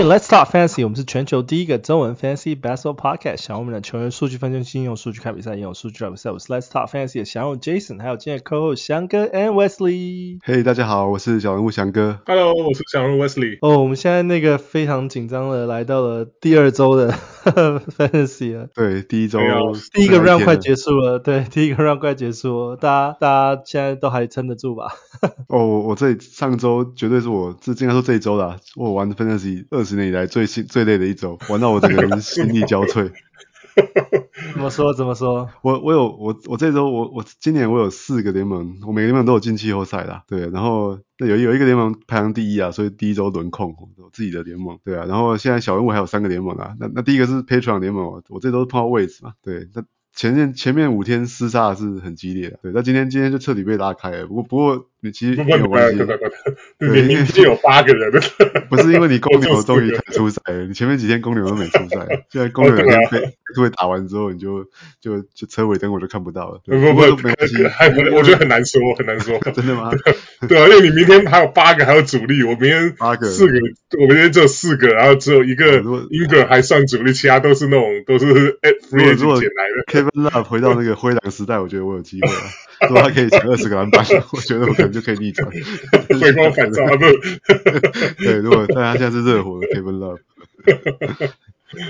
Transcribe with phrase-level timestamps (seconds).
[0.00, 0.82] Hey, let's talk fantasy.
[0.82, 3.36] 我们是全球第一个中文 fantasy basketball podcast。
[3.36, 6.30] 想我们的球员数据分析应，用数据看比赛，也有数据来比赛。
[6.30, 10.40] 我是 Let's talk fantasy 的小人 Jason，还有今天的 co-host 翔哥 and Wesley。
[10.40, 12.18] Hey，大家好，我是小人物翔哥。
[12.24, 13.58] Hello，我是小人物 Wesley。
[13.60, 17.12] 哦，oh, 我们现在那个非常紧张的来到了第二周的
[17.44, 18.68] fantasy 了。
[18.74, 19.38] 对，第一周，
[19.92, 21.18] 第一个 round 快结束了。
[21.18, 24.94] 对，第一个 round 快结束了，大家大家现在都还撑得住吧？
[25.48, 30.64] 哦，oh, 我这上周绝对是我这应该说这一周的，我玩 fantasy 二十年以来最新。
[30.64, 33.10] 最累的一周，玩到我整个人心力交瘁。
[34.52, 34.94] 怎么说？
[34.94, 35.48] 怎么说？
[35.62, 40.22] 我我有我我这周我我今年我有四个联盟，我每个联盟都有进季后赛啦。
[40.28, 44.78] 对，然后有有一个联盟排行第一啊，所以第一周轮空我自己的联盟。
[44.84, 46.74] 对啊，然后现在小人物还有三个联盟啊。
[46.78, 49.32] 那那第一个是 Patreon 联盟，我这周碰到位置嘛。
[49.42, 49.82] 对，那。
[50.12, 54.26] 前面前面五天厮杀是很激烈的，对，那今天今天就彻底被拉开了。
[54.26, 55.98] 不过不过你其实没有关系，
[56.78, 58.12] 对，明明就有八个人，
[58.68, 64.64] 不是因为你公牛 终于出赛了，你前面几天公牛都没出赛， 现在公牛两天被被打完之后，你就
[65.00, 66.60] 就就车尾灯我就看不到了。
[66.64, 67.56] 不不不，没关系，
[68.14, 69.38] 我觉得很难说，很难说。
[69.52, 69.90] 真的吗？
[70.48, 73.52] 对啊，因为你明天还有八个还有主力，我明天八个四个，
[74.00, 78.26] 我明天只有四个，然后只有一个英格还算主力，其他都是那种都是
[78.90, 80.10] free agent 捡来的。
[80.14, 82.40] 那回到那个灰狼时代，我觉得我有机会了。
[82.88, 85.48] 如果他可以抢二十个篮板，我觉得我可能就可以逆转。
[85.50, 86.84] 回光返照，
[88.18, 90.18] 对，如果大家现在是热火的 Kevin Love。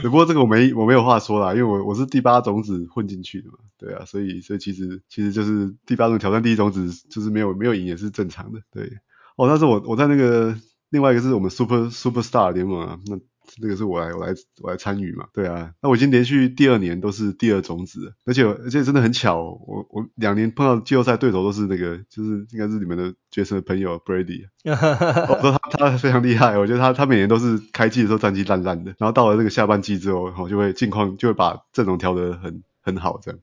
[0.02, 3.54] 只不过这个我没我没有话说啦，因为我我是第八种子混进去的嘛。
[3.78, 8.60] 对啊，所以所以其实其实就是第八种挑战第一种子，就是没有没有赢也是正常的。
[8.70, 8.98] 对，
[9.36, 10.54] 哦，但是我我在那个
[10.90, 13.18] 另外一个是我们 Super Superstar 联盟啊，那。
[13.60, 15.26] 这个是我来我来我来参与嘛？
[15.32, 33.40] 对啊，那我已经连续第二年都是第二种子了，而且而且真的很巧，我我两年碰到季后赛对手都是那个，就是应该是你们的角色的朋友 Brady， 我说他他非常厉害，我觉得他他每年都是开季的时候战绩烂烂的，然后到了这个下半季之后，然后就会近况就会把阵容调得很很好这样。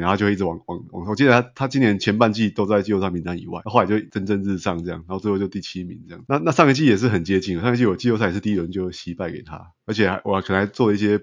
[0.00, 6.24] 然后就一直往往往，我记得他他今年前半季都在季后赛名单以外，后来就蒸蒸日上这样，然后最后就第七名这样。
[6.28, 11.20] 那那上一季也是很接近，上一季我季后赛是第一轮就惜败给他，而且还我还可能还做了一些。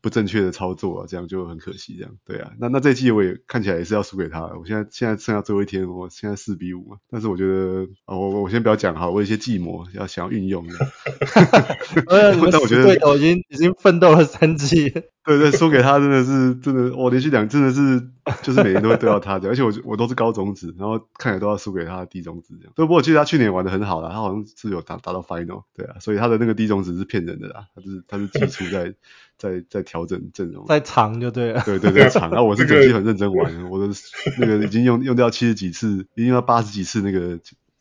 [0.00, 2.52] 不正确的操作啊，这样就很可惜，这样对啊。
[2.58, 4.58] 那那这一季我也看起来也是要输给他了。
[4.58, 6.96] 我现在现在剩下最后一天，我现在四比五嘛。
[7.10, 10.74] 但是我觉得，哦，我我先不要讲哈，我有一些计谋要想要运用的。
[12.06, 14.90] 但我觉得对头已经已经奋斗了三季。
[15.24, 18.08] 对对，输给他真的是真的，我连续两真的是
[18.42, 22.72] 就是每年都会对到他这样，而且我我都是高种子，然后看起来都要输给他的低种子这样。
[22.74, 28.94] 不过我记得他去年玩的很好啦，他好像是有达达到 final，对啊，所以他的那个低种子是骗人的啦，他是他是基础在。
[29.42, 31.60] 在在调整阵容，在藏就对了。
[31.64, 32.30] 对对对，藏。
[32.30, 33.92] 然后我是整季很认真玩，我的
[34.38, 37.40] 那个已经用用掉七十几次，已经用到八十几次那个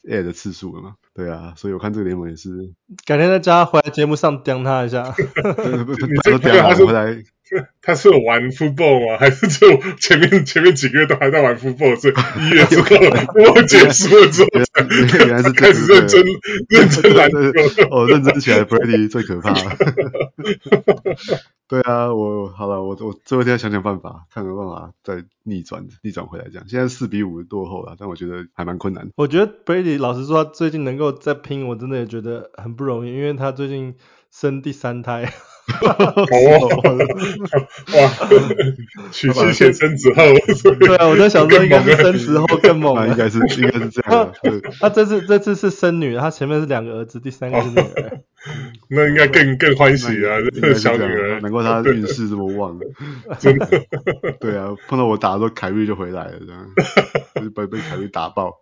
[0.10, 0.96] air 的次数了嘛。
[1.14, 2.72] 对啊，所以我看这个联盟也是。
[3.06, 5.14] 改天再叫他回来节目上刁他一下。
[5.14, 7.24] 你这个回来。
[7.82, 9.18] 他是有玩 football 吗？
[9.20, 11.96] 还是就前面前面几个月都还在玩 football？
[11.98, 12.14] 所以
[12.46, 12.88] 一月之后
[13.54, 14.48] 我结束了之后，
[15.18, 16.24] 原来是开始认真
[16.70, 17.38] 认真篮球。
[17.92, 19.78] 哦，认真起来，Brady 最可怕了。
[21.68, 26.66] 对啊，我好了，我我最后一天想想办法，看有办法再逆转逆转回来这样。
[26.68, 29.12] 现在四比五落后了，但我觉得还蛮困难的。
[29.16, 33.96] 我觉得 Brady 老实说，他最近能够再拼，我真的也觉得很不容易，因为他最近
[34.32, 35.32] 生第三胎。
[35.82, 36.70] 哦，
[37.96, 38.12] 哇！
[39.12, 40.24] 娶妻先生子后，
[40.80, 44.32] 对啊，我在想说应该是生子后更猛，应该是应该是这样。
[44.80, 48.20] 他这次这次是生女，他前面是两个儿子，第三个是女儿，
[48.90, 50.38] 那应该更更欢喜啊！
[50.54, 52.78] 这个小女儿，难怪他 运势这么旺，
[53.40, 53.68] 真的。
[54.40, 58.54] 对啊，碰到我打的时候，凯瑞就回来了，这样，被被凯瑞打爆。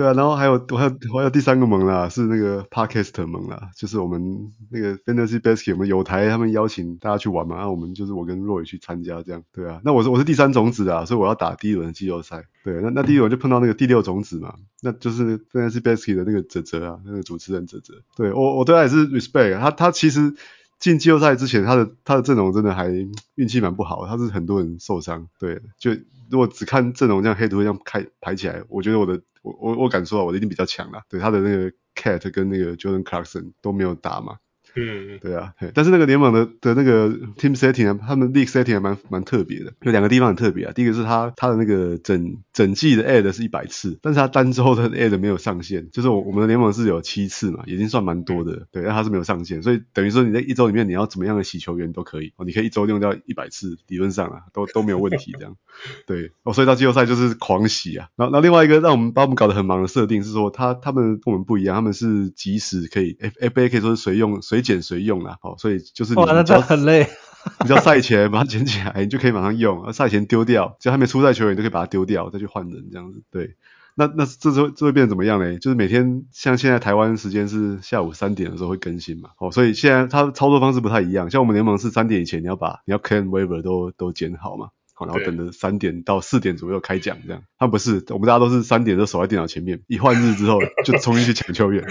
[0.00, 9.44] 对啊，然后还有我还有我还有第三个盟啦，是那个 Podcast 盟啦，就是我们那个 Fantasy Basket，我们有台他们邀请大家去玩嘛，然后我们就是我跟若雨去参加这样。
[9.52, 12.46] 对啊，那我是我是第三种子啊，所以我要打第一轮的季后赛。
[12.64, 17.92] 对，那那第一轮就碰到那个第六种子嘛，那就是 Fantasy Basket 的那个泽泽啊，那个主持人泽泽。
[18.16, 20.32] 对我我对他也是 respect，他他其实
[20.78, 22.88] 进季后赛之前，他的他的阵容真的还
[23.34, 25.28] 运气蛮不好，他是很多人受伤。
[25.38, 25.90] 对，就
[26.30, 29.20] 如果只看阵容这样黑图这样开排起来，我觉得我的。
[29.42, 31.02] 我我我敢说啊，我的一定比较强啦。
[31.08, 34.38] 对他的那个 Cat 跟那个 Jordan Clarkson 都没有打嘛。
[34.76, 40.72] 嗯，对啊，但是那个联盟的的那个 team setting 啊，他们 league setting 还蛮蛮特别的，有两个地方很特别啊。
[40.72, 55.56] 第一个是他他的那个整整季的 add 是一百次，但是他单周的 add 没有上限，就是我我们的联盟是有七次嘛，已经算蛮多的，对，但他是没有上限，所以等于说你在一周里面你要怎么样的洗球员都可以哦，你可以一周用掉一百次，理论上啊都都没有问题这样，
[56.06, 58.08] 对，哦，所以到季后赛就是狂洗啊。
[58.14, 64.59] 然后那另外一个让我们把我们搞得很忙的设定是说，他他们跟我们不一样，他们是即使可以 F FA 可以说是随用随。
[64.60, 65.38] 随捡随用啦。
[65.42, 67.06] 哦，所以就是你那这很累。
[67.60, 73.22] 你只要赛前把它捡起来，你就可以马上用；而赛前丢掉，只要还没出赛球员，你就可以把它丢掉，再去换人这样子。
[73.30, 73.56] 对，
[73.94, 75.58] 那那这时候这会变得怎么样呢？
[75.58, 79.30] 就是每天像现在台湾时间是下午三点的时候会更新嘛。
[79.38, 81.30] 哦，所以现在它操作方式不太一样。
[81.30, 84.68] 像我们联盟是三点以前你要把你要 claim waiver 都都捡好嘛。
[85.06, 87.42] 然后等着三点到四点左右开奖，这样。
[87.58, 91.84] 他不是，我们大家都是三点就守在电脑前面，一换日之后 就冲进去抢球员，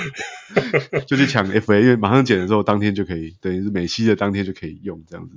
[1.07, 5.35] 就去抢 FA，因为马上捡的时候当天就可以，等于是美西的当天就可以用这样子。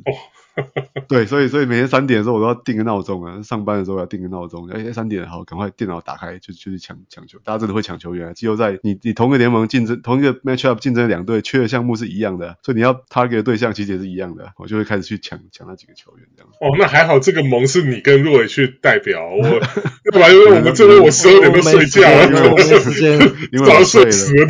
[1.08, 8.32] 对，所以所以每天三点的时候我都要定个闹钟啊，上班的时候要定个闹钟，哎，三点好，赶快电脑打开就就去抢抢球，大家真的会抢球员啊。
[8.34, 16.50] 季后赛你你同一个联盟竞争，同一个 match up 竞争两队，缺的项目是一样的，所以你要 target 的对象其实也是一样的，我就会开始去抢抢那几个球员这样。
[16.60, 23.18] 哦，那还好，这个盟是你跟若伟去代表我， 要不然我们这边我十二点都睡觉了，没时间，
[23.64, 24.46] 早睡死了。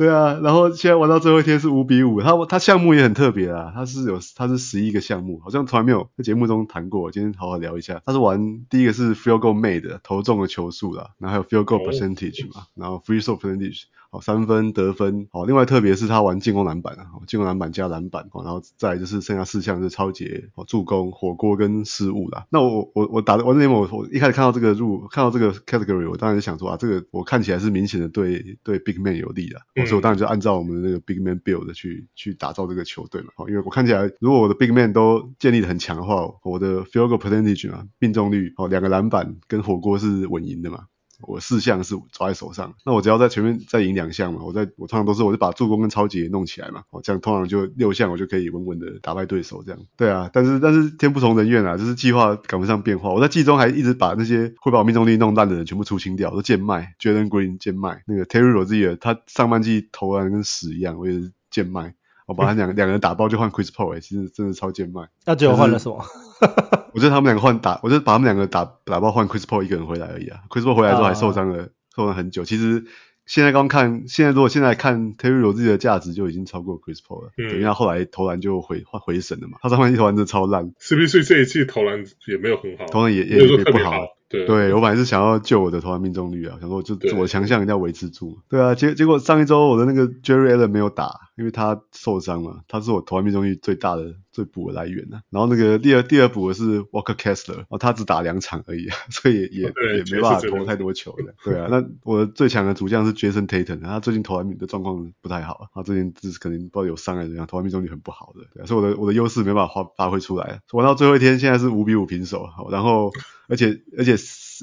[0.00, 8.00] 对啊，然后现在玩到最后一天是五比五，他他项目也很特别啊，他是有他是十一个项目，好像从来没有在节目中谈过，今天好好聊一下。
[8.06, 13.82] 他是玩第一个是 field goal made 投中的球数啦，然后还有 field goal percentage 嘛，然后 free throw percentage。
[14.12, 22.44] 好，三分得分，好，另外特别是他玩进攻篮板啊，进攻篮板加篮板，然后再就是剩下四项就是抄截、助攻、火锅跟失误啦。
[22.50, 33.28] 那我我我打的我那天我我一开始看到这个入看到这个 category，我当然就想说啊，这个我看起来是明显的对对 big man 有利的，嗯，所以我当然就按照我们的那个 big man build 去去打造这个球队嘛。
[33.36, 40.86] 好，因为我看起来如果我的 big man 都建立的很强的话，我的 field goal percentage 嘛，命中率哦，两个篮板跟火锅是稳赢的嘛。
[41.22, 49.80] 我四项是抓在手上，那我只要在前面再赢两项嘛，我在我通常都是我就把助攻跟超级弄起来嘛，我这样通常就六项我就可以稳稳的打败对手这样。
[49.96, 53.10] 对啊，但是但是天不从人愿啊，就是计划赶不上变化。
[53.10, 61.94] 我在季中还一直把那些会把我命中率弄烂的人全部出清掉，都贱卖，Jalen Green 贱卖，那个 Terry Rozier 他上半季投篮跟屎一样，我也是贱卖，
[62.26, 65.08] 我把他两两个人打爆就换 Chris Paul，欸，其实真的超贱卖。
[65.24, 66.04] 那最后换了什么？
[66.92, 70.40] 我觉得他们两个换打，我就把他们两个打打包换 Chris Paul 一个人回来而已啊。
[70.48, 72.44] Chris Paul 回来之后还受伤了，受伤很久。
[72.44, 72.84] 其实
[73.26, 77.30] 现在刚看，现在如果现在看 Terry Rozier 的价值就已经超过 Chris Paul 了。
[77.38, 79.58] 嗯，因为他后来投篮就回回神了嘛。
[79.62, 81.22] 他上半季投篮真的超烂，是不是？
[81.22, 83.92] 这一季投篮也没有很好，投篮也也也不好。
[84.28, 88.38] 对，对，我本来是想要救我的投篮命中率啊，想说就我的强项一定要维持住。
[88.48, 95.22] 对啊，结结果上一周我的那个 Jerry Allen 没有打，因为他受伤了，他是我投篮命中率最大的最补的来源啊。
[95.30, 99.62] 然后那个第二第二补的是 Walker Kessler，哦，他只打两场而已啊， 所以也也
[99.96, 101.34] 也没办法投太多球的。
[101.44, 110.60] 对啊，那我的最强的主将是 Jason Tatum，他最近投篮的状况不太好，他最近就是可能不知道有伤还是怎样，投篮命中率很不好的，对啊，所以我的我的优势没办法发发挥出来。
[110.72, 113.12] 玩到最后一天，现在是五比五平手，然后
[113.48, 114.16] 而且而且。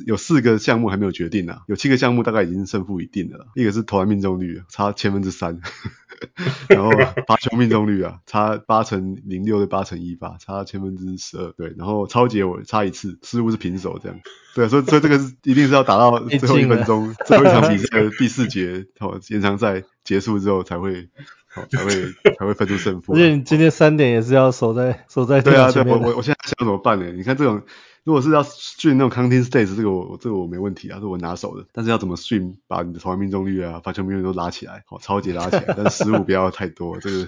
[0.05, 3.47] 有四个项目还没有决定啊，有七个项目大概已经胜负已定了。
[3.55, 5.59] 一个是投篮命中率差千分之三，
[6.69, 6.91] 然后
[7.27, 11.51] 罚球命中率啊差八乘零六对八乘一八，差千分之十二。
[11.53, 14.19] 对，然后抄截我差一次，失误是平手这样。
[14.55, 21.05] 对，所以所以这个是一定是要打到最后一分钟，最后一场比赛的第四节哦，延长赛结束之后才会哦
[21.69, 21.91] 才会
[22.37, 23.13] 才会分出胜负。
[23.13, 27.11] 而且你今天三点也是要守在守在对啊，对我我我现在想怎么办呢？
[27.11, 27.61] 你看这种。
[28.03, 31.65] 如果是要 stream 那种 counting stats，这个我这个我没问题啊，这是我拿手的。
[31.73, 37.27] 但是要怎么 stream，把你的投篮命中率啊、罚球命中率都拉起来，好，超级拉起来，但是失误不要太多，这个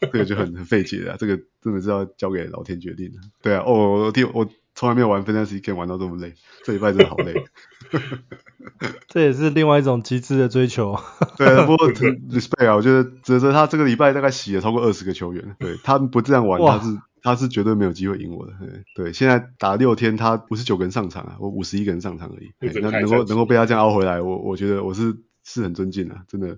[0.00, 3.18] 这个就很很费解啊，这个真的是要交给老天决定的。
[3.40, 4.44] 对啊，哦，我听我
[4.78, 6.32] 从来没有玩 fantasy game 玩到这么累，
[6.62, 7.34] 这礼拜真的好累。
[9.08, 10.96] 这也是另外一种极致的追求。
[11.36, 16.96] 对啊，不过 respect 啊，我觉得泽泽他这个礼拜大概洗了超过二十个球员，对，他不这样玩，他是。
[17.20, 18.52] 他是绝对没有机会赢我的，
[18.94, 26.56] 对，现在打六天，他不是九个人上场啊，我五十一个人上场而已，那能够能够被他这样熬回来，我我觉得我是是很尊敬的，真的，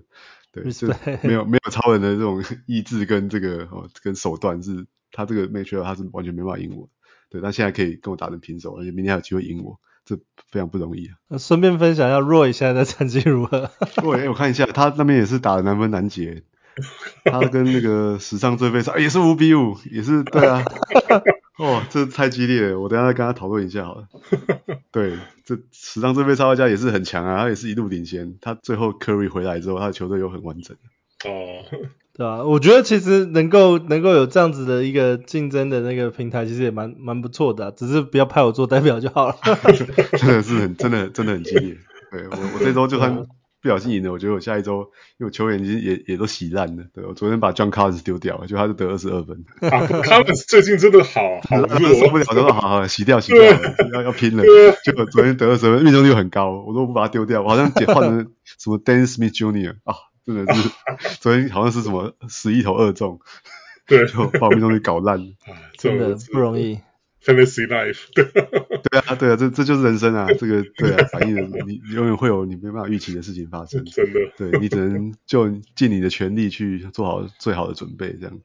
[0.51, 0.85] 对，是
[1.23, 6.87] 没有没有超人的这种意志跟这个哦跟手段，是他这个 matchup 他是完全没办法赢我，
[7.31, 10.17] 对，他现在可以跟我打成平手，而且明天还有机会赢我，这
[10.51, 11.15] 非常不容易啊。
[11.29, 16.43] 那顺便分享一下 Roy 现在的战绩如何？Roy，我看一下，他那边也是打的难分难解。
[17.25, 20.63] 他跟那个史上最废也是五比五，也是对啊，
[21.59, 24.07] 哦，这太激烈了，我等下再跟他讨论一下好了。
[24.89, 30.77] 对，这史上最废超家也是很强啊，他也是一路领先，他最后 Curry 回来之后，他的球队又很完整。
[31.25, 31.65] 哦，
[32.13, 39.35] 对啊，我觉得其实能够能够有这样子的一个竞争的那个平台，其实也蛮蛮不错的，只是不要派我做代表就好了。
[40.17, 41.77] 真的是很真的真的很激烈，
[42.11, 43.25] 对我我这周就算。
[43.63, 44.77] 不小心赢了，我觉得我下一周
[45.19, 46.83] 因为我球员其实也也都洗烂了。
[46.95, 49.45] 对，我昨天把 John Collins 丢掉了，就他就得二十二分。
[49.71, 53.43] 啊，Collins 最近真的好，好 受不了，我说好好洗掉洗掉，
[53.93, 54.43] 要要拼了。
[54.83, 59.75] 结果昨天得二十分，命中率很高，我都不把他丢掉，我好像换成什么 Dennis Smith Jr.
[59.83, 59.93] 啊，
[60.25, 60.69] 真的是
[61.19, 63.19] 昨天好像是什么十一投二中，
[63.87, 65.19] 对，就把我们东西搞烂，
[65.77, 66.79] 真的不容易。
[67.23, 68.23] Fantasy life，对，
[68.89, 78.39] 对啊，对啊，这这就是人生啊，这个对啊，反映了你永远会有你没办法预期的事情发生，真的，对你只能就尽你的全力去做好最好的准备，这样，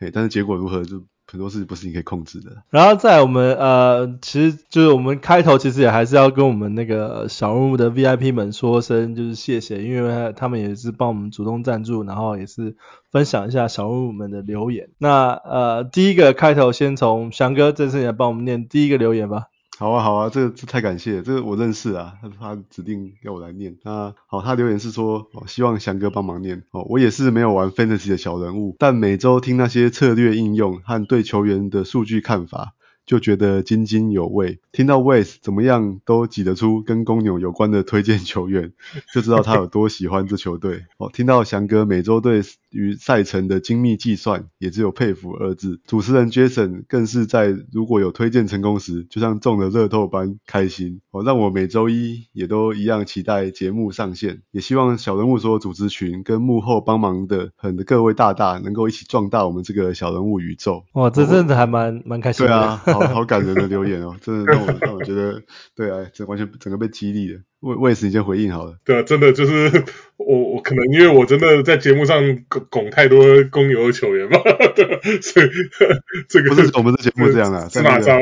[0.00, 1.04] 哎，但是结果如何就。
[1.32, 2.50] 很多事情不是你可以控制的。
[2.68, 12.76] 然后在我们呃，其实就是我们开头其实也还是要跟我们那个小人物的 VIP 们说声就是谢谢，因为他们也是帮我们主动赞助，然后也是
[13.10, 14.90] 分享一下小人物们的留言。
[14.98, 19.46] 那呃，第一个开头先从翔哥这次也帮我们念第一个留言吧。
[19.78, 23.76] 好啊，好啊，这个这太感谢了，这个我认识啊，他他指定要我来念。
[23.82, 26.62] 那好，他留言是说，哦，希望翔哥帮忙念。
[26.70, 32.74] 哦，我也是没有玩 Fantasy 的小人物，但每周听那些策略应用和对球员的数据看法。
[33.04, 38.72] 就觉得津津有味，听到 Wes 怎么样都挤得出跟公牛有关的推荐球员，
[39.12, 40.84] 就知道他有多喜欢这球队。
[40.98, 45.80] 哦，听到翔哥每周对于赛程的精密计算，也只有佩服二字。
[45.86, 51.00] 主持人 Jason 更是在如果有推荐成功时，就像中了乐透般开心。
[51.10, 54.42] 哦，让我每周一也都一样期待节目上线。
[54.50, 60.84] 也希望小人物所有组织群跟幕后帮忙的很的各位大大，能够一起壮大我们这个小人物宇宙。
[60.94, 62.52] 哇，这阵子还蛮蛮开心的。
[62.52, 62.82] 对啊。
[62.86, 65.42] 好好感人的留言哦， 真的让我让我觉得，
[65.74, 67.40] 对啊，这完全整个被激励了。
[67.62, 68.74] 我我也是已经回应好了。
[68.84, 69.84] 对啊，真的就是
[70.16, 74.38] 我我可能因为我真的在节目上拱拱太多公牛的球员嘛，
[74.74, 75.46] 对，所以
[76.28, 78.18] 这个不是我们的节目这样啊，是哪招？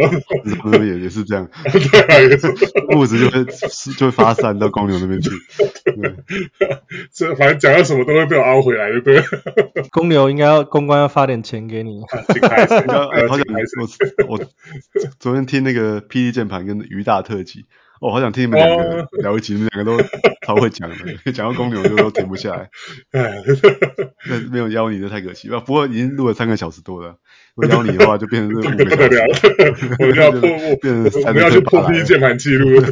[0.65, 2.37] 我们也也是这样， 对，
[2.95, 3.45] 物质就会
[3.99, 5.31] 就会发散到公牛那边去。
[7.13, 9.23] 这反正讲到什么都会被我凹回来，对不对？
[9.91, 12.03] 公牛应该要公关要发点钱给你。
[13.27, 13.45] 好想
[14.29, 14.41] 我我
[15.19, 17.65] 昨天听那个 PD 键盘跟于大特辑。
[18.01, 20.03] 我、哦、好想听你们两个 聊一集，你们两个都
[20.47, 20.97] 超会讲的，
[21.33, 22.71] 讲到公牛就都停不下来。
[24.27, 27.17] 那没有邀你的太可惜了，不过已经录了三个小时多了。
[27.55, 28.97] 如果邀你的话，就变成是五个小
[29.35, 29.53] 时。
[29.99, 30.41] 我们要破，
[30.81, 32.83] 变成我们要去破第一键盘记录。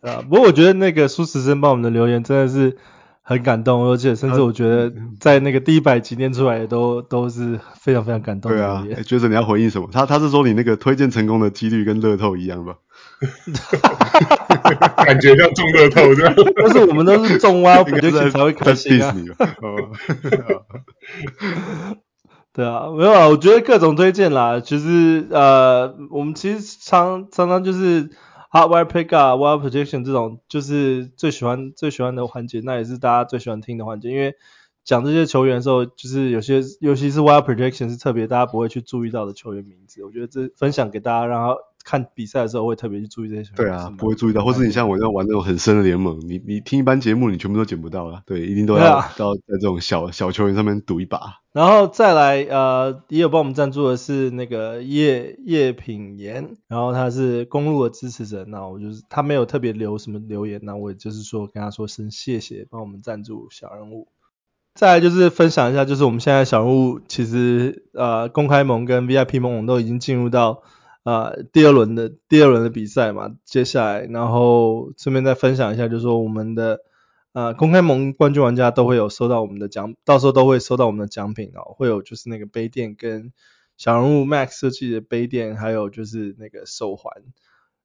[0.00, 2.76] 啊，不过我觉得那个苏时珍帮我们的留言真的是。
[3.24, 8.58] 很感动，而且甚至我觉得在那个第一百集念出来也都都是非常非常感动的。
[8.58, 9.88] 对啊，觉得你要回应什么？
[9.92, 12.74] 他他是说你那个推荐成功的几率跟乐透一样吧？
[15.04, 16.34] 感觉像中乐透这样。
[16.56, 19.14] 但是我们都是中啊，我觉得才会开心啊。
[22.52, 28.10] 对啊，没有啊，我觉得各种推荐啦，其实呃，我们其实常常常就是。
[28.52, 34.10] Hardwire Pickup、Wire Projection 这种就是最喜欢最喜欢的环节，那也是大家最喜欢听的环节。
[34.10, 34.34] 因为
[34.84, 40.04] 讲这些球员的时候，就是有些尤其是 Wire Projection 是特别大家不会去注意到的球员名字。
[40.04, 43.56] 我觉得这分享给大家，让他看比赛的时候会特别去注意这些球员。
[43.56, 48.22] 对啊，不会注意到，或是你像我这样玩那种很深的联盟，你你听一般节目，你全部都捡不到了。
[48.26, 51.40] 对，一定都要到在这种小小球员上面赌一把。
[51.52, 64.08] 然后再来，呃，也有帮我们赞助的是那个叶叶品言，然后他是公路的支持者，那我就是他没有特别留什么留言，那我也就是说跟他说声谢谢，帮我们赞助小人物。
[64.74, 70.62] 再来就是分享一下，就是我们现在小人物其实呃公开盟跟 VIP 盟都已经进入到
[71.04, 76.80] 呃第二轮的第二轮的比赛嘛，接下来然后顺便再分享一下，就是说我们的。
[77.34, 83.32] 呃，公开盟冠军玩家都会有收到我们的奖，到时候都会收到我们的奖品哦，会有就是那个杯垫跟
[83.78, 87.10] 小人物 Max 设计的杯垫，还有就是那个手环，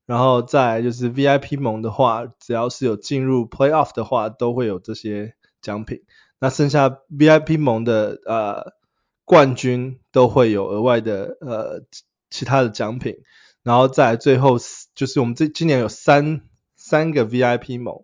[0.06, 6.02] 然后再就是 VIP 盟的话，只要是有进入 Playoff 的话，都会有这些奖品。
[6.40, 8.74] 那剩下 VIP 盟的呃
[9.24, 11.84] 冠军都会有额外的呃
[12.38, 13.16] 其他的奖品，
[13.64, 14.58] 然后再最后
[14.94, 16.42] 就是我们这今年有三
[16.76, 17.96] 三个 VIP 盟。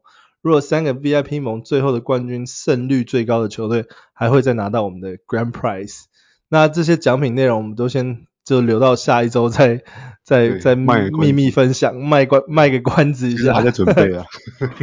[0.41, 6.05] 如果三个 VIP 盟最后的冠军胜率最高的球队，还会再拿到我们的 Grand Prize。
[6.49, 9.83] 那这些奖品内容，我们都先就留到下一周再
[10.23, 13.53] 再再秘密分享，卖关卖个关子一下。
[13.53, 14.25] 还在准备啊，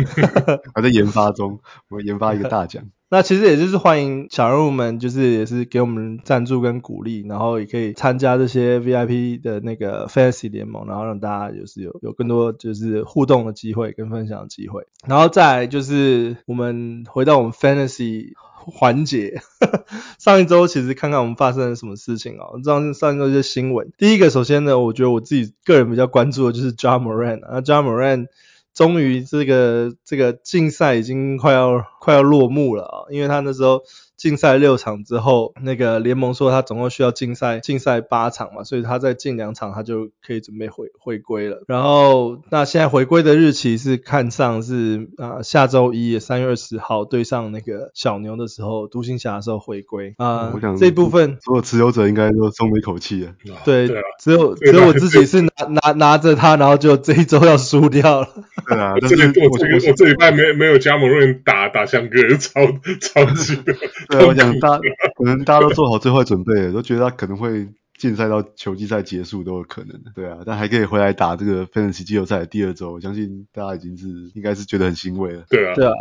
[0.74, 2.84] 还在研发中，我们研发一个大奖。
[3.12, 14.86] 那其实也就是欢迎小人物们，就是也是给我们赞助跟鼓励，然后也可以参加这些 VIP 的那个 Fantasy 联盟，然后让大家就是有有更多就是互动的机会跟分享的机会。
[15.08, 19.42] 然后再来就是我们回到我们 Fantasy 环节，
[20.20, 23.90] 上一周其实看看我们发生了什么事情哦，上上一周一些新闻。
[23.98, 28.28] 第一个首先呢，我觉得我自己个人比较关注的就是 Ja Morant 啊，Ja Morant。
[28.74, 32.96] 终于，这个这个竞赛已经快要快要落幕了啊！
[33.10, 33.82] 因为他那时候
[34.20, 41.62] 禁赛六场之后，那个联盟说他总共需要禁赛禁赛八场嘛，所以他在禁两场他就可以准备回回归了。
[41.66, 50.48] 然后那现在回归的日期是看上是啊、呃、下周一三月二十号对上那个小牛的时候，独行侠的时候回归啊。
[50.48, 53.32] 呃、我想这部分所有持有者应该都松了一口气了。
[53.64, 55.50] 对，对啊、只有只有我自己是拿
[55.82, 58.28] 拿拿着他，然后就这一周要输掉了。
[58.66, 62.60] 对啊，这里我这个我这礼拜没没有加盟人打打香哥，超
[63.00, 63.74] 超级的。
[64.10, 64.78] 对， 我想大
[65.16, 70.10] 可能大家都做好最坏准备了，都觉得他可能会禁赛到球季赛结束都有可能的。
[70.14, 75.44] 对啊，但还可以回来打这个 Fantasy 季后赛的第二周，我相信大家已经是应该是觉得很欣慰了。
[75.48, 75.92] 对啊，对啊，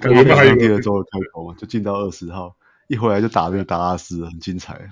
[0.00, 0.30] 刚刚第
[0.68, 2.56] 二周的开头嘛，就进到二十号，
[2.88, 4.88] 一回来就打那个达拉斯，很精彩。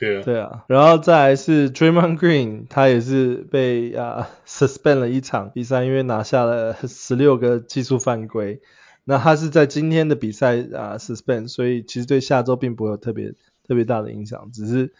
[0.00, 8.60] 对啊，对啊，然后再来是 Draymond Green，他也是被啊、uh, suspend 了一场比赛，因为拿下了十六个技术犯规。
[9.04, 13.34] 那他是在今天的比赛啊、uh, suspend，所以其实对下周并不会有特别
[13.66, 14.92] 特别大的影响，只是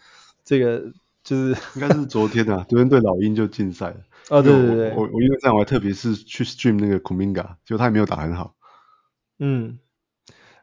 [0.43, 0.93] 这个
[1.23, 3.97] 就是应该是昨天啊，昨天对老鹰就禁赛了。
[4.29, 8.55] 哦，对对对，我我因为这样，我还特别是去 stream 那个 Kuminga，就他也没有打很好。
[9.39, 9.79] 嗯。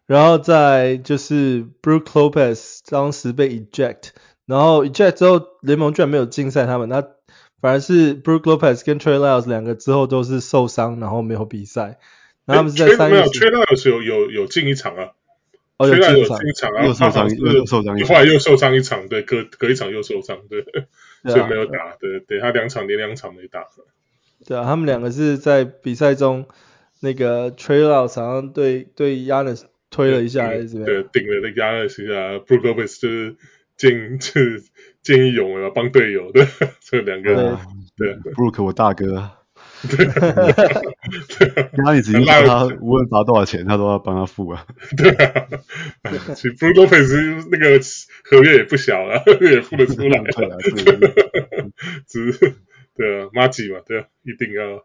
[0.05, 4.11] 然后在就是 Brook Lopez 当时被 eject，
[4.47, 7.01] 然后 eject 之后联盟居然没有禁赛他们，那
[7.61, 11.99] 反而是 Brook Lopez 跟 Trey Lyles 两个之后都是受伤，然后没有比赛。
[12.45, 13.17] 然后他们是在三月。
[13.17, 15.11] 没有 Trey Lyles 有有有进一场啊。
[15.79, 16.39] 哦，有进一场。
[16.85, 17.99] 又受伤，又受伤。
[18.07, 20.65] 后来又受伤一场，对，隔隔一场又受伤，对，
[21.25, 23.67] 所以没有打，对对，他两场连两场没打。
[24.47, 26.47] 对啊，他们两个是在比赛中，
[27.01, 31.03] 那个 Lyles 好像对对 Giannis 推了一下还是怎么样？
[31.03, 33.37] 对，顶了那压了一下，Brook Lopez 就是
[33.77, 34.63] 见就是
[35.03, 36.47] 见义勇为嘛，帮队友的
[36.81, 37.59] 这 两个，
[37.97, 39.31] 对，Brook 我大哥，
[39.89, 40.07] 对，
[41.85, 44.65] 他一直说他无论罚多少钱，他都要帮他付啊。
[44.97, 47.81] 对啊，其实 Brook Lopez 那个
[48.25, 50.21] 合约也不小了，也付得出来。
[50.33, 50.57] 对啊，
[52.07, 52.55] 只是
[52.97, 54.85] 对啊，麻吉嘛，对啊，一定要。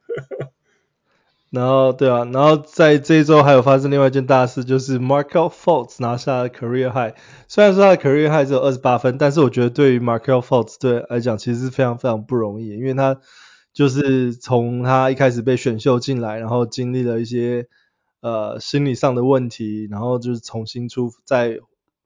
[1.49, 7.15] 然后对啊，然后在这一周还有发生另外一件大事，就是 Markelle Fultz 拿下了 Career High。
[7.47, 13.17] 虽然说他的 Career High 只有二十八分，但是我觉得对于 Markelle Fultz 对来讲其实是非常非常不容易，因为他
[13.77, 17.67] 就是从他一开始被选秀进来，然后经历了一些
[18.21, 21.59] 呃心理上的问题，然后就是重新出在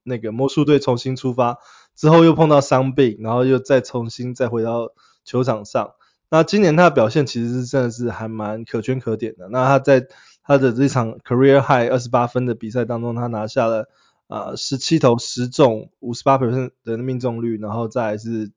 [0.03, 1.59] 那个魔术队重新出发
[1.95, 4.89] 之后又碰到伤病，然后又再重新再回到
[5.23, 5.93] 球场上。
[6.29, 9.47] 那今年他的表现其实是真的是还蛮可圈可点的。
[9.47, 10.05] 那他在
[10.43, 13.87] 他的这场 career high 二十八分的比赛当中，他拿下了
[14.27, 18.51] 啊十七投十中五十八%的命中率，然后再是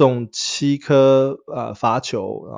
[0.00, 2.56] 中七颗呃罚球啊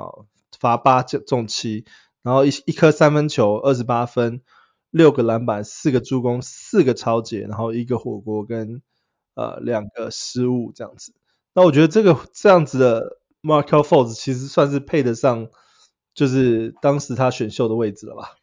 [0.57, 1.83] 罚八中七，
[2.21, 4.41] 然后一一颗三分球二十八分，
[4.91, 8.81] 六个篮板四个助攻四个抄截，然后一个火锅跟
[9.35, 11.13] 呃两个失误这样子。
[11.53, 13.17] 那我觉得这个这样子的。
[13.45, 15.49] Markelle Fultz 其实算是配得上，
[16.15, 18.37] 就是当时他选秀的位置了吧？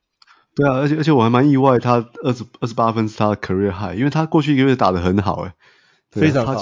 [0.54, 5.54] 对啊，而且而且我还蛮意外，他二十二十八分是他的 career high，因为他过去一个月打得很好诶、欸，
[6.10, 6.54] 非常好。
[6.54, 6.60] 他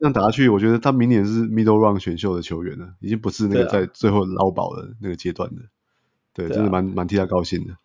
[0.00, 5.62] 这样打下去，我觉得他明年是 middle round 选秀的球员了，已经不是那个在最后捞宝的那个阶段的。
[6.34, 7.76] 对，啊、真的蛮蛮替他高兴的。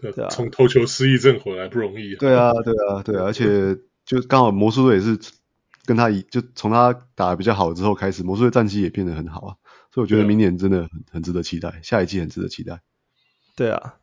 [0.00, 2.14] 对啊，从投球失忆症回来不容易。
[2.16, 5.18] 对啊，对啊，对啊，而且就刚好魔术队也是。
[5.86, 9.50] 跟他一就从他打得比较好之后开始，魔术队战绩也变得很好啊，
[9.92, 12.80] 所以我觉得明年真的很很值得期待，下一季很值得期待。
[13.54, 13.96] 对啊，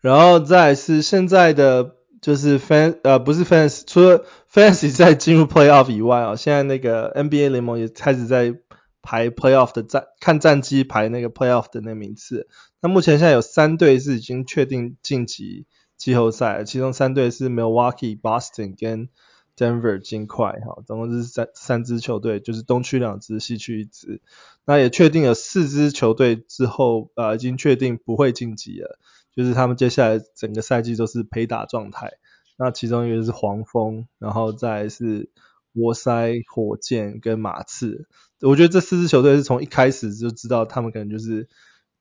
[0.00, 8.54] 然后再是现在的就是 fan 呃不是 fans，除了 fans 在进入 playoff 以外啊，现在那个 NBA 联盟也开始在
[9.02, 12.48] 排 playoff 的战看战绩排那个 playoff 的那名次。
[12.80, 19.08] 那目前现在有三队是已经确定晋级季后赛，其中三队是 Milwaukee、Boston 跟
[19.56, 24.20] Denver 金块哈，总共是三三支球队，就是东区两支，西区一支。
[24.64, 28.98] 那也确定了四支球队之后，呃，已经确定不会晋级了，
[29.38, 32.14] 就是他们接下来整个赛季都是陪打状态。
[32.58, 35.30] 那其中一个是黄蜂，然后再是
[35.72, 38.08] 活塞、火箭跟马刺。
[38.40, 41.48] 我觉得这四支球队是从一开始就知道他们可能就是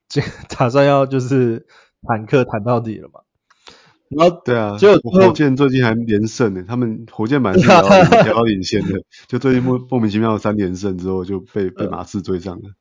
[0.57, 1.67] 打算要就是
[2.07, 3.21] 坦克坦到底了嘛。
[4.09, 7.83] 然后对啊，就火箭最近还连胜呢，他们火箭蛮是遥
[8.25, 12.71] 遥领先的， 就最近莫莫名其妙的三连胜之后就被被马刺追上了，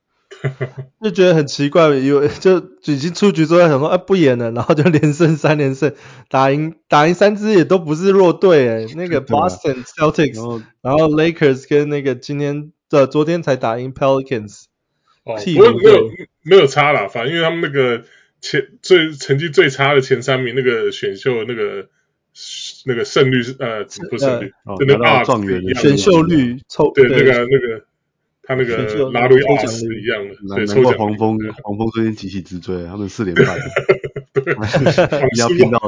[1.01, 5.93] 就觉得很奇怪，以为 就已经出局之后想说啊不演了，然后就连胜三连胜，
[6.29, 14.63] 打赢打赢三支也都不是弱队哎， 那个 Boston Celtics，然后然后 Lakers 跟那个今天的昨天才打赢 Pelicans，
[15.23, 16.09] 哦，不过没有
[16.43, 18.03] 没有差啦，反正因为他们那个。
[18.39, 21.87] 前最成绩最差的前三名，那个选秀那个
[22.85, 27.85] 那个胜率是呃不是胜率，呃、那个状元选秀率抽对那个那个
[28.47, 28.77] 他那个
[29.11, 33.43] 拉瑞奥斯一样的，对抽奖黄蜂黄蜂最近急起直追，他们四连败，
[35.37, 35.81] 要拼到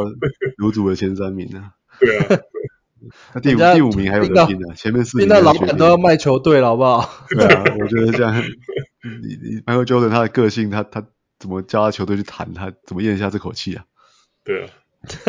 [0.57, 2.25] 卢组的前三名啊，对啊。
[3.33, 7.09] 那第五第五名还有得拼呢，前面四名拼到老板都要卖球队了，好不好？
[7.29, 11.07] 对啊，我觉得这样，你你 Michael Jordan 他的个性，他他
[11.39, 13.85] 怎么叫他球队去谈，他怎么咽下这口气啊？
[14.43, 14.69] 对啊，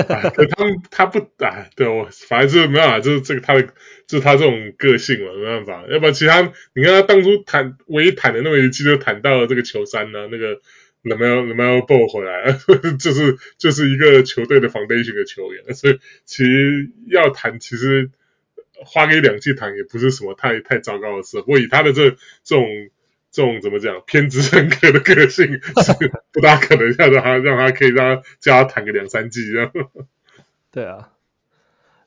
[0.08, 3.62] 啊他们他不啊，对我反正就是没办法，就是这个他的
[4.06, 5.84] 就是他这种个性嘛，没办法。
[5.88, 6.40] 要不然其他
[6.74, 10.60] 你看他当初谈唯一谈的那么一季，就谈到了这个球三呢、啊，那个。
[11.02, 12.52] LaMelo LaMelo Ball 回来，
[13.00, 18.10] 就是就是一个球队的 foundation 的球员， 所以其实要谈，其实
[18.84, 21.38] 花个一两季谈也不是什么太太糟糕的事。
[21.38, 22.10] 不过以他的这
[22.44, 22.66] 这种
[23.30, 25.46] 这种怎么讲偏执深刻的个性，
[25.82, 25.92] 是
[26.32, 29.72] 不大可能要让他让他可以让他叫他谈个两三季这样。
[30.70, 31.10] 对啊，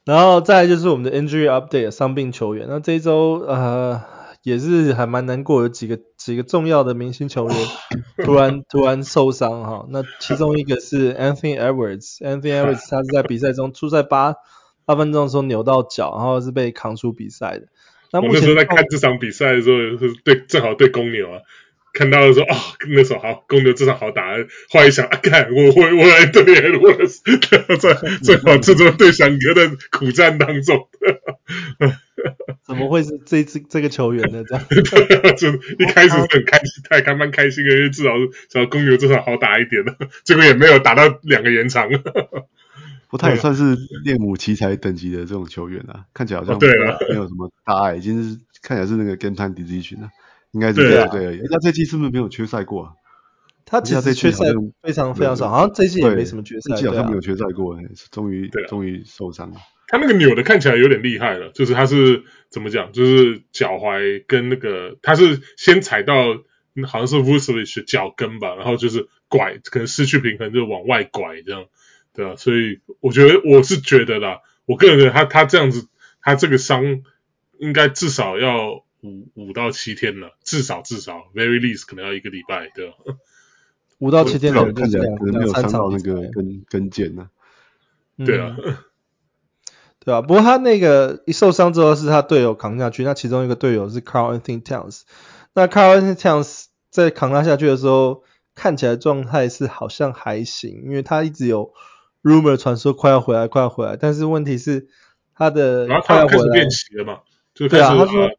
[0.06, 4.02] 然后再来就是我们的 injury update 伤病球员，那这一周呃。
[4.44, 7.58] 也是还蛮难过，有几个几个重要的明星球员
[8.26, 9.86] 突然突然受伤哈。
[9.90, 14.36] 那其中一个是 Anthony Edwards，Anthony Edwards 他是在比赛中出赛八
[14.84, 17.68] 八分钟的时候扭到脚，然后是被扛出比赛的。
[18.14, 21.42] 那我那时候在看这场比赛的时候，是对正好对公牛啊。
[21.94, 22.58] 看到的时候啊，
[22.90, 24.34] 那时候好，公牛这场好打。
[24.70, 26.42] 后来一想啊，看我我我来对
[26.78, 26.92] 我
[27.78, 30.90] 在 正好这种对翔哥的苦战当中，
[32.66, 34.44] 怎么会是这次这个球员呢？
[34.44, 34.66] 这样，
[35.38, 38.10] 就一开始是很开心，他还蛮开心的，因为至少
[38.50, 41.90] 至少公牛这场好打一点的，结果也没有打到两个延长。
[43.14, 50.10] 不，他也算是练武奇才等级的这种球员啊，看起来好像没有什么大碍，已经是看起来是那个 game time decision 了。
[50.52, 51.40] 应该是对啊，对。
[51.50, 52.94] 那这季是不是没有缺赛过啊？
[53.66, 54.46] 他其实缺赛
[54.82, 56.76] 非常非常少，好像这季也没什么缺赛。
[56.76, 57.78] 这季好像没有缺赛过，
[58.12, 59.58] 终于终于受伤了。
[59.88, 62.92] 他那个扭的看起来有点厉害了，就是他是怎么讲？
[62.92, 66.16] 就是脚踝跟那个他是先踩到
[66.88, 71.66] 好像是 Vucevic 脚跟吧，然后就是拐，可能失去平衡就往外拐这样，
[72.14, 72.36] 对啊。
[72.36, 75.88] 所以我觉得我是觉得啦，我个人觉得他他这样子，
[76.22, 77.02] 他这个伤
[77.58, 78.84] 应该至少要。
[79.06, 82.94] 五五到七天了，至少至少，very least 可能要一个礼拜，对吧？
[84.00, 87.30] 五到七天的看起来可能没有伤到那个跟跟腱呢。
[88.26, 88.56] 对啊，
[90.00, 90.22] 对啊。
[90.22, 95.02] 不过他那个一受伤之后是他队友扛下去，那其中一个队友是 Carl Anthony Towns。
[95.54, 98.24] 那 Carl Anthony Towns 在扛他下去的时候，
[98.56, 101.74] 看起来状态是好像还行，因为他一直有
[102.24, 103.96] rumor 传说快要回来，快要回来。
[103.96, 104.88] 但是问题是
[105.36, 107.20] 他的然后他要开始练习了嘛？
[107.54, 108.32] 就开始、啊、他说。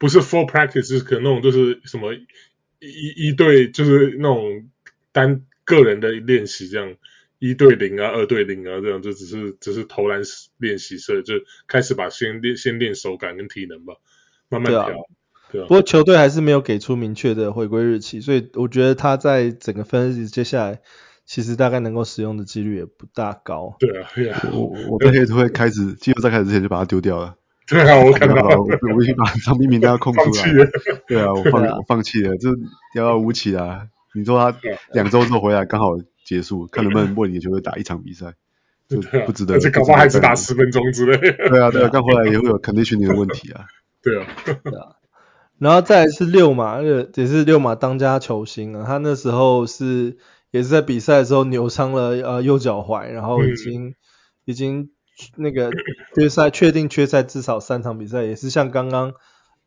[0.00, 4.68] 不是 full practice，是可能那种就是什么一一对，就是那种
[5.10, 6.94] 单个人的练习这样，
[7.40, 10.22] 一对零啊，二对零啊，这样就只是只是投篮
[10.58, 11.34] 练习，所以就
[11.66, 13.94] 开始把先练先练手感跟体能吧，
[14.48, 14.84] 慢慢调。
[14.86, 14.98] 对啊，
[15.50, 15.64] 对啊。
[15.66, 20.80] 不过球队还是没有给出明确的回归日期，所以我觉得他在整个分析接下来，
[21.28, 23.76] 其实大概能够使用的几率也不大高。
[23.78, 24.42] 对啊，对啊。
[24.50, 27.34] 我我这些都会开始季后赛开始之前就把它丢掉了。
[27.68, 30.66] 对啊，我看到了，我我已经把伤病名单空出来了。
[31.06, 32.48] 对啊，我放我放弃了，就
[32.94, 33.82] 遥遥无期啊。
[34.14, 34.58] 你说他
[34.94, 35.90] 两周之后回来刚好
[36.24, 38.32] 结束，看能不能为你球队打一场比赛，
[38.88, 39.52] 就不值得。
[39.52, 41.18] 而且搞不好还只打十分钟之类。
[41.18, 43.66] 对啊，对啊，刚回来也会有 conditioning 的问题啊。
[44.02, 44.26] 对啊，
[44.64, 44.96] 对啊。
[45.58, 48.84] 然后再来是六马，也是六马当家球星啊。
[48.86, 50.16] 他那时候是
[50.50, 53.94] 也是在比赛的时候扭伤了呃右脚踝，然后已经
[54.44, 54.90] 已经。
[55.34, 55.72] 那个
[56.14, 59.14] 缺赛确定缺赛至少三场比赛，也是像刚刚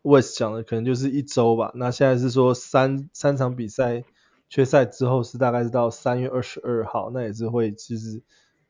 [0.02, 1.74] West 讲的，可能就是一周吧。
[1.76, 4.06] 那现在是说三三场比赛
[4.48, 8.24] 缺赛之后是大概是到三月二十二号，那也是会其实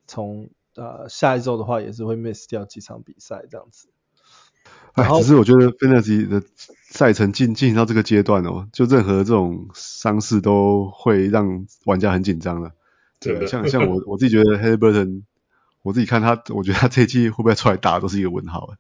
[0.08, 3.90] 从呃下一周的话也是会 miss 掉几场比赛这样子。
[4.94, 6.42] 哎，只是我觉得 Fantasy 的
[6.92, 12.74] 赛程进进行到这个阶段哦，就任何这种伤势都会让玩家很紧张的。
[13.20, 15.22] 对，像像我 我自己觉得 Haliburton
[15.84, 18.74] 我自己看他，我觉得他这一季会不会出来打都是一个问号。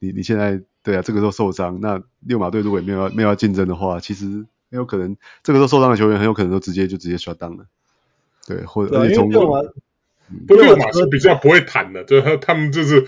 [0.00, 7.66] 你你现在对啊，这个时候受伤，那六马队如果也没有要没有要竞争的话，其实很有可能这个时候受伤的球员很有可能都直接就直接 shut down 了。
[8.44, 9.30] 对，或者而且从
[10.48, 13.06] 溜马，溜马是比较不会谈的，就是他们就是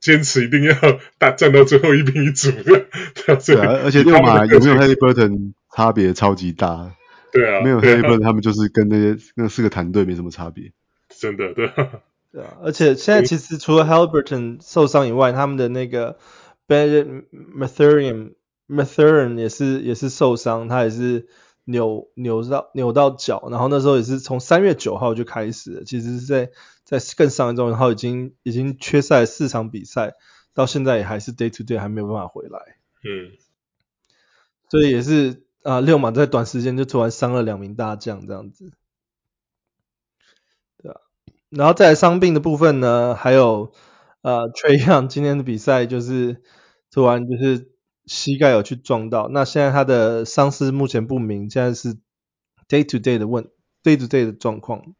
[0.00, 0.74] 坚持一定要
[1.18, 2.50] 打战到最后一兵一卒。
[2.62, 6.92] 对啊，而且六马有没有 Haliburton 差别超级大。
[7.32, 10.72] 对啊，没有 Haliburton 他们就是跟那些那四个团队没什么差别。
[11.08, 11.70] 真的，对。
[12.32, 16.16] 对啊，而且现在其实除了 Haliburton 受伤以外，他们的那个
[16.66, 18.32] Ben Mathurin
[18.66, 21.26] Mathurin 也是也是受伤，他也是
[21.64, 26.50] 扭扭到扭到脚，然后那时候也是从三月九号就开始了，其实是在
[26.84, 30.14] 在更上一周，然后已经已经缺赛四场比赛，
[30.54, 32.58] 到现在也还是 day to day 还没有办法回来。
[33.04, 33.36] 嗯，
[34.68, 38.72] 所以也是啊，六马在短时间就突然伤了两名大将这样子。
[40.82, 41.00] 对啊，
[41.50, 43.72] 然后再来伤病的部分呢，还有
[44.20, 46.42] 呃 Trey Young 今天的比赛就是
[46.90, 47.71] 突然就是
[48.06, 51.94] 膝盖有去撞到，那现在他的伤势目前不明，现在是
[52.68, 53.44] day to day 的问
[53.82, 54.94] day to day 的状况。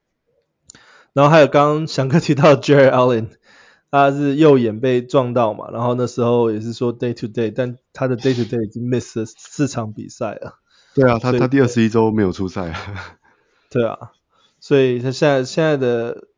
[1.12, 3.28] 然后还有刚刚翔哥提到的 Jarrett Allen，
[3.90, 10.60] 他是右眼被撞到嘛，然后那时候也是说 day to day，但他的 day to day 已经 miss 了四场比赛了。
[10.94, 13.18] 对啊，他他第二十一周没有出赛啊。
[13.68, 14.12] 对啊，
[14.60, 16.28] 所以他现在现在的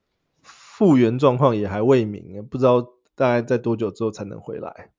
[0.43, 2.81] 复原状况也还未明，不知道
[3.15, 4.91] 大概在多久之后才能回来。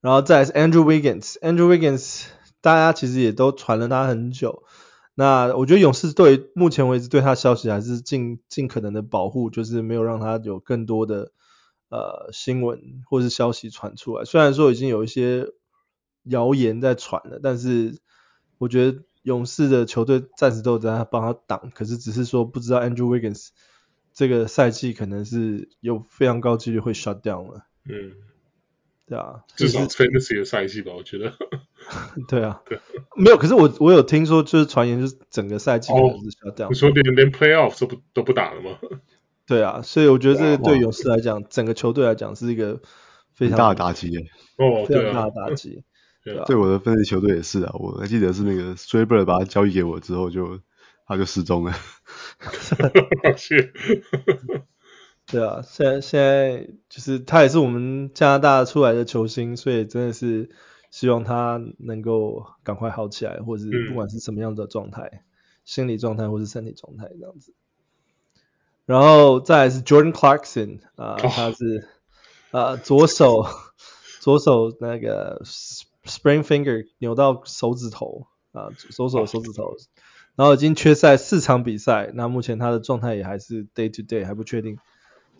[0.00, 2.26] 然后再是 Andrew Wiggins，Andrew Wiggins
[2.60, 4.64] 大家其实也都传了他很久。
[5.14, 11.32] 那我觉得勇士队目前为止对他消息还是尽尽可能的保护，就是没有让他有更多的
[11.88, 14.24] 呃新闻或是消息传出来。
[14.24, 15.48] 虽然说已经有一些
[16.22, 17.98] 谣言在传了，但是
[18.58, 21.72] 我觉得勇士的球队暂时都在帮他挡。
[21.74, 23.48] 可是只是说不知道 Andrew Wiggins
[24.14, 27.66] 这个赛季可能是有非常高几率会 shut down 了。
[27.90, 28.12] 嗯，
[29.08, 31.32] 对啊，至少 Fantasy 的赛季吧，我觉得。
[32.28, 32.78] 对啊，对，
[33.16, 33.38] 没有。
[33.38, 36.70] 可是我我有听说，就是传言，就是整个赛季可能是需要这样。
[36.70, 38.78] 你说连连 Playoff 都不都不打了吗？
[39.46, 42.82] 对啊，所以我觉得这个对勇士来讲，整个球队来讲是一个
[43.34, 44.20] 非常大的打击耶。
[44.58, 45.82] 哦，非常大的打击。
[46.22, 47.72] 对啊，对我的分析球队也是啊。
[47.78, 50.62] 我还记得是那个 Stray 把他交易给我之后就，就
[51.06, 51.72] 他就失踪了。
[55.30, 60.50] 对啊，现在现在就是他也是我们加拿大出来的球星，所以真的是。
[60.90, 65.20] 希望他能够赶快好起来，或者是不管是什么样的状态，嗯、
[65.66, 67.52] 心理状态或是身体状态这样子。
[68.86, 71.86] 然后再来是 Jordan Clarkson 啊、呃，他是
[72.52, 73.44] 啊、哦呃、左手
[74.20, 79.76] 左手那个 sprain finger 扭到手指头啊、呃，左手手指头，
[80.36, 84.78] 然后已经缺赛四场比赛，那目前他的状态也还是 day to day 还不确定。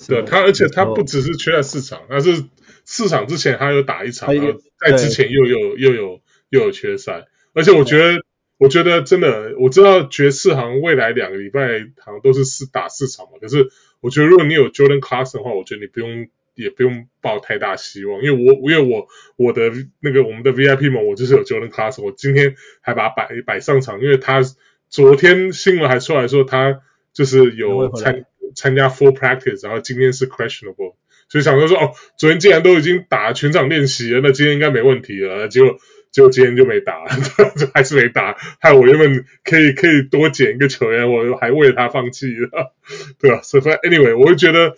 [0.06, 2.44] 对他，而且他不只是缺赛四场，他是
[2.84, 8.22] 四场之前他有打一场，然后在之前又有又有又有缺赛，而且我觉得
[8.58, 13.68] 我觉得真的，我知道爵士好像未来两个礼拜好像都是四打四场嘛，可是
[14.00, 24.42] 我觉得如果你有 Jordan Clarkson 的话，我觉得你不用也不用抱太大希望，因为我因为我我的那个我们的 VIP 嘛，我就是有 Jordan Clarkson，我今天还把他摆摆上场，因为他
[24.88, 26.80] 昨天新闻还出来说他
[27.12, 28.24] 就是有参。
[28.54, 30.94] 参加 full practice，然后今天是 questionable，
[31.28, 35.48] 所以想说说哦，昨天既然都已经打全场练习了，那今天应该没问题了。
[35.48, 35.78] 结果
[36.10, 37.06] 结果今天就没打，
[37.56, 42.74] 就还是没打，害我原本可以可以多捡一个球员，我还为了他放弃了，
[43.20, 43.42] 对吧？
[43.42, 44.74] 所以 anyway，我就觉得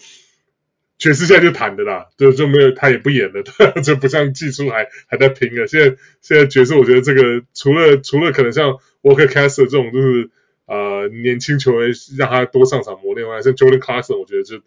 [0.99, 3.43] 爵士现在就谈的啦，就就没有他也不演了，
[3.83, 5.67] 就不像技术还还在拼了。
[5.67, 10.31] 现在现在爵士，我觉得这个除了除了可能像 Walker Kessler 这种就是。
[10.71, 14.61] 呃，年轻球员让他多上场磨练，完像 Jordan Clarkson，我觉得就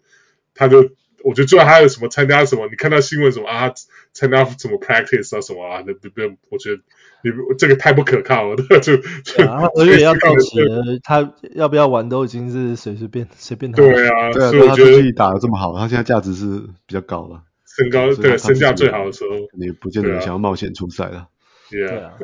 [0.54, 0.90] 他就，
[1.24, 3.72] 我觉得就算他有什么参加什么，你看到新闻什么啊，
[4.12, 6.82] 参加什么 practice 啊什么啊，那不不，我觉得
[7.22, 9.44] 你这个太不可靠了， 就就
[9.78, 13.78] 而且要到期了，他要不要玩都已经是随随便随便他。
[13.78, 16.44] 对啊，对啊，所以我觉得他自己打得这么好，他现在价值是
[16.86, 21.28] 比较高了，身高对身价最好的时候，你不见得想要冒险出赛了。
[21.70, 22.12] 对啊。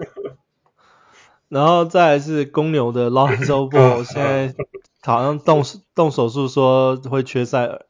[1.51, 4.55] 然后再来是公牛的 Lonzo Ball，现在
[5.03, 5.65] 好像动
[5.97, 7.81] 动手术说会缺赛，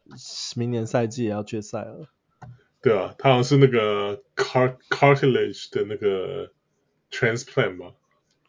[0.57, 2.09] 明年赛季也要缺赛了。
[2.81, 6.51] 对啊，他好像是那个 cart cartilage 的那个
[7.11, 7.93] transplant 吧。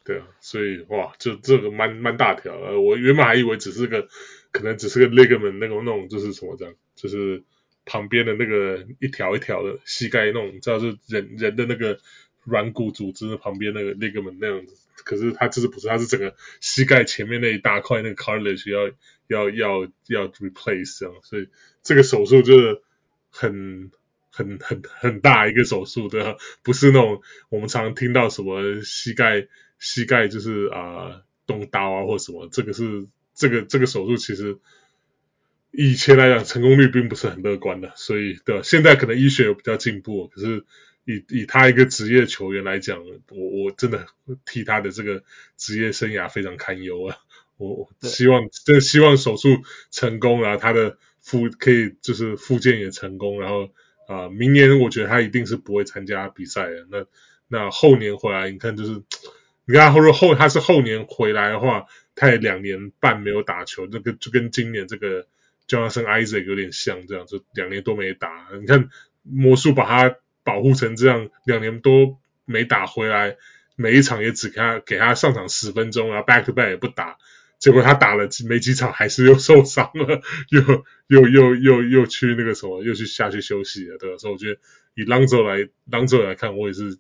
[0.05, 2.79] 对啊，所以哇，就这个蛮蛮大条的。
[2.79, 4.07] 我原本还以为只是个，
[4.51, 7.43] 可能只是个 ligament 那种那种就是什么这样，就是
[7.85, 11.99] 旁边的那个一条一条的膝盖那种，知道是人人的那个
[12.45, 14.77] 软骨组织旁边那个 ligament 那样子。
[15.03, 15.87] 可是他就是不是？
[15.87, 18.89] 他是整个膝盖前面那一大块那个 cartilage 要
[19.27, 21.49] 要要要 replace 这样，所以
[21.83, 22.81] 这个手术就是
[23.29, 23.91] 很
[24.29, 26.37] 很很很大一个手术，对吧？
[26.63, 29.47] 不是那种我们常常听到什么膝盖
[29.79, 34.57] 膝盖就是啊、动刀啊或什么，这个是这个这个手术其实
[35.71, 38.61] 以前来讲成功率并不是很乐观的，所以对？
[38.63, 40.65] 现在可能医学有比较进步，可是。
[41.05, 44.05] 以以他一个职业球员来讲，我我真的
[44.45, 45.23] 替他的这个
[45.57, 47.17] 职业生涯非常堪忧啊！
[47.57, 49.49] 我希望真的希望手术
[49.91, 53.65] 成功然后，他的复可以就是复健也成功，然后
[54.07, 56.87] 啊、呃，明年我觉得他一定是不会参加比赛的。
[56.89, 57.05] 那
[57.47, 59.03] 那后年回来，你看就是
[59.65, 61.85] 你看或者后他是后年回来的话，
[62.15, 65.27] 他也两年半没有打球，那个就跟今年这个
[65.67, 68.47] Jonathan Isaac 有点像这样，就两年都没打。
[68.59, 68.89] 你看
[69.21, 73.37] 魔术把他保护成这样，两年多没打回来，
[73.75, 77.17] 每一场也只给他给他上场十分钟，然后 back to back 也不打。
[77.59, 84.17] 结果他打了几没几场，还是又受伤了， 又又又又又去那个什么，又去下去休息了，对吧？
[84.17, 84.59] 所以我觉得
[84.95, 86.97] 以 Lonzo 来 Lonzo 来看，我也是，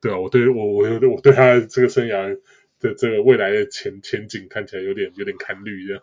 [0.00, 0.82] 对啊，我对我我
[1.14, 2.36] 我对他这个生涯
[2.80, 6.02] 的这个未来的前前景看起来有点有点看绿这样。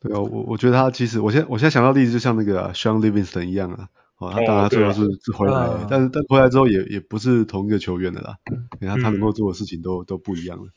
[0.00, 3.88] 对啊，我我觉得他其实我现在我现在想到的例子就像那个、Shaun Livingston 一样啊，
[4.26, 8.36] 哦，他当然最后是、哦、是回来，啊、但是但回来之后也也不是同一个球员的啦，
[8.80, 10.68] 你看他能够做的事情都、嗯、都不一样了。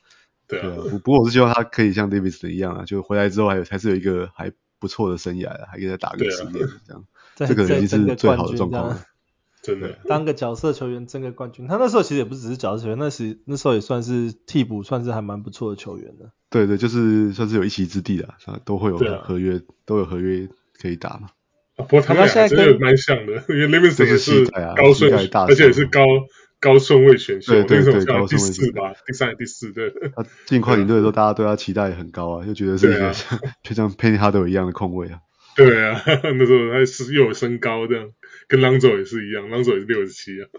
[0.47, 7.03] 对啊，不不过我是希望他可以像 Davis 一样啊，就回来之后还有还是有一个还不错的生涯，还可以再打个十年这样，
[7.36, 9.01] 这个已经是最好的状况了。
[9.60, 16.31] 真的，当个角色球员争个冠军，他那时候其实也不只是角色球员，那时那时候也算是替补，算是还蛮不错的球员的。
[16.49, 20.47] 对对，就是算是有一席之地的，都会有合约，都有合约
[20.79, 21.27] 可以打嘛。
[21.78, 25.13] 不过他们俩真的蛮像的，因为 Livingston 也是高顺，
[25.48, 26.02] 而且也是高。
[26.60, 29.94] 高顺位选秀，对对对，高顺位第四吧，第三、第四，对。
[30.16, 35.20] 他进快艇队的时候，大家对他期待也很高啊，就觉得是一个 像，就像 Penny Hardaway 一样的控卫啊。
[35.56, 36.02] 对啊，
[36.34, 38.10] 那时候他是又有身高这样，
[38.48, 40.50] 跟 Lonzo 也是一样，Lonzo 也是六十七啊。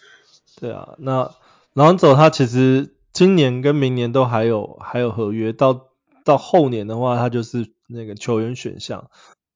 [0.58, 1.30] 对啊，那
[1.74, 5.88] Lonzo 他其实今年跟明年都还有还有合约，到
[6.24, 9.10] 到后年的话，他就是那个球员选项，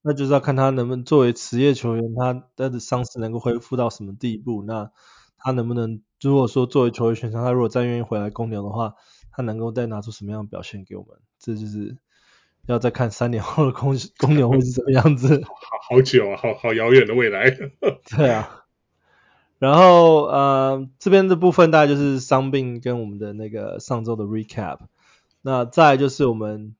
[0.07, 4.91] 那就是要看他能不能作为职业球员，他的伤势能够恢复到什么地步，那。
[5.39, 8.95] 他能不能，如果说作为球员选项，他如果再愿意回来公牛的话，
[9.31, 11.19] 他能够再拿出什么样的表现给我们？
[11.39, 11.99] 这就是
[12.67, 15.41] 要再看三年后的公公牛会是什么样子。
[15.45, 17.51] 好好久啊，好好遥远的未来。
[18.17, 18.65] 对啊。
[19.61, 24.79] 然后呃，这边的部分大概就是伤病跟我们的那个上周的 recap。
[25.43, 26.75] 那再来就是我们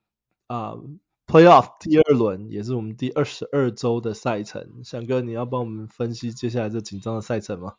[0.47, 0.83] 啊、呃、
[1.27, 4.65] playoff 第二轮，也是我们第二十二周的赛程。
[4.85, 7.73] 翔哥，你要帮我们分析接下来这紧张的赛程吗？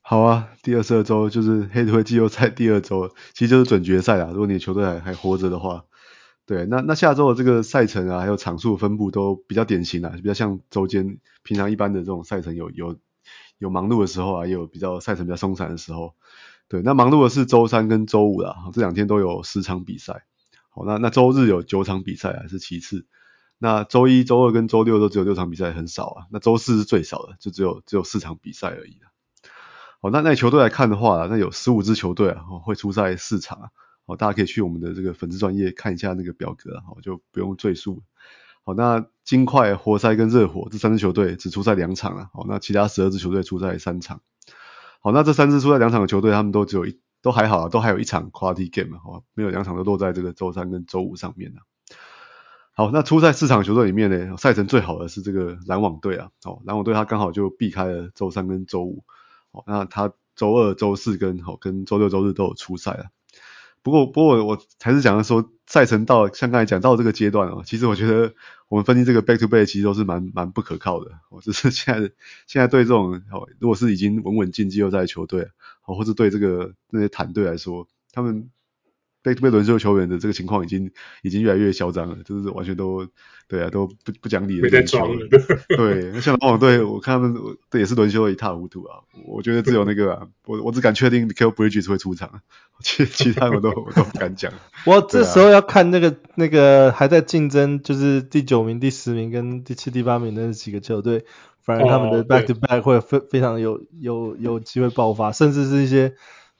[0.00, 4.30] 好啊，第二十二周就是黑土季后赛第二周，其实就是准决赛啊。
[4.30, 5.86] 如果你的球队还还活着的话，
[6.46, 12.96] 对，那那下周的这个赛程啊，还有场数分布都比较典型啊，比较像周间平常一般的这种赛程有，有
[13.58, 16.14] 有忙碌的时候啊，也有比较赛程比较松散的时候。
[16.68, 20.26] 对，那忙碌的是周三跟周五啦，这两天都有十场比赛。
[20.74, 23.06] 好，那那周日有九场比赛啊，是其次。
[23.58, 26.26] 那周一周二跟周六都只有六场比赛，很少啊。
[26.30, 28.98] 那周四是最少的，就只有只有四场比赛而已。
[30.02, 33.68] 好，那那球队来看的话，那有十五支球队啊，会出赛四场啊。
[34.06, 38.02] 哦，大家可以去我们的这个粉丝专业看一下那个表格啊，我就不用赘述。
[38.64, 42.30] 好，那金块、活塞跟热火这三支球队只出赛两场啊。
[42.34, 44.20] 好，那其他十二支球队出赛三场。
[45.00, 51.64] 好，那这三支出赛两场的球队，他们都只有一都还好，都还有一场 quality game 啊，没有两场都落在这个周三跟周五上面啊。
[52.74, 56.28] 好，那初赛四场球队里面呢，赛程最好的是这个篮网队啊。
[56.44, 59.04] 哦，篮网队他刚好就避开了周三跟周五。
[59.66, 63.04] 那他周二、周四跟哦跟周六、周日都有初赛啊。
[63.82, 68.34] 不过，不过我还是讲的说，赛程到像刚才讲到这个阶段哦，其实我觉得
[68.68, 71.10] 我们分析这个 back to back 其实都是蛮蛮不可靠的。
[71.30, 72.12] 我只是现在
[72.46, 75.48] 现在对这种哦，如果是已经稳稳进季后赛的球队，
[75.84, 78.50] 哦，或者对这个那些团队来说，他们。
[79.24, 80.90] 被被轮休球员的这个情况已经
[81.22, 83.08] 已经越来越嚣张了，就是完全都
[83.48, 84.98] 对啊，都不不讲理的轮休。
[85.68, 87.34] 对，那像篮网队，我看他们
[87.70, 89.00] 这也是轮休一塌糊涂啊。
[89.26, 92.42] 我觉得只有那个啊，我我只敢确定 Mikal Bridges 会出场，
[92.80, 94.52] 其其他我都我都不敢讲。
[94.84, 101.24] 我这时候要看那个那个还在竞争，就是第九名、第十名跟第七、第八名的那几个球队，
[101.62, 106.14] 反而他们的 back to back 会非非常有有有机会爆发，甚至是一些。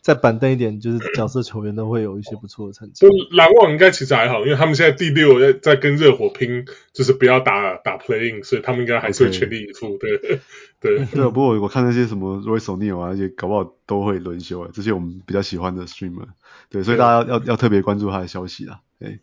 [0.05, 3.07] 再板凳一点，就是角色球员都会有一些不错的成绩。
[3.31, 9.97] 篮网应该其实还好，因为他们现在第六在在跟热火拼，就是不要打打 playing，所以他们应该还是会全力以赴。
[9.97, 9.99] Okay.
[9.99, 11.25] 对对对。
[11.31, 16.27] 不过我看那些什么 Royce O'Neale 啊，那些搞不好都会轮休啊，这些我们比较喜欢的 streamer。
[16.69, 18.81] 对，所以大家要要要特别关注他的消息啦。
[19.01, 19.21] 对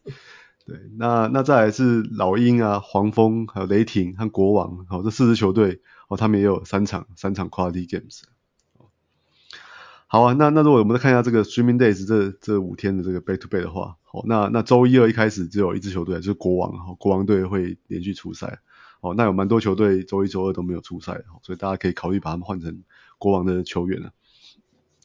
[0.66, 8.24] 对，那那再来是老鹰啊、黄蜂、还有雷霆和国王，好，这四支球队哦，他们也有三场三场 quality games。
[10.14, 18.60] 好啊，那那如果我们再看一下这个 Streaming Days 这这五天的这个 Back to Back 的话，好，那那周一、二一开始只有一支球队，就是国王，哈，国王队会连续出赛，
[19.00, 22.84] 哦，那有蛮多球队周一、周二都没有出赛，所以大家可以考虑把他们换成
[23.20, 24.12] 国王的球员了。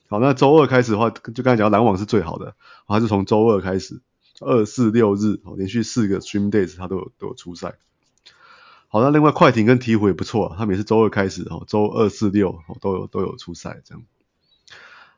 [0.09, 2.57] 好，那周二开始的话，就刚才讲篮网是最好的，
[2.89, 4.03] 还是从周二开始，
[4.41, 7.77] 二四六日，哦，连续四个 Streaming Days 他都有都有出赛。
[8.89, 14.03] 好，那另外快艇跟鹈鹕也不错，他们也是周二开始，哦，周二四六都有都有出赛这样。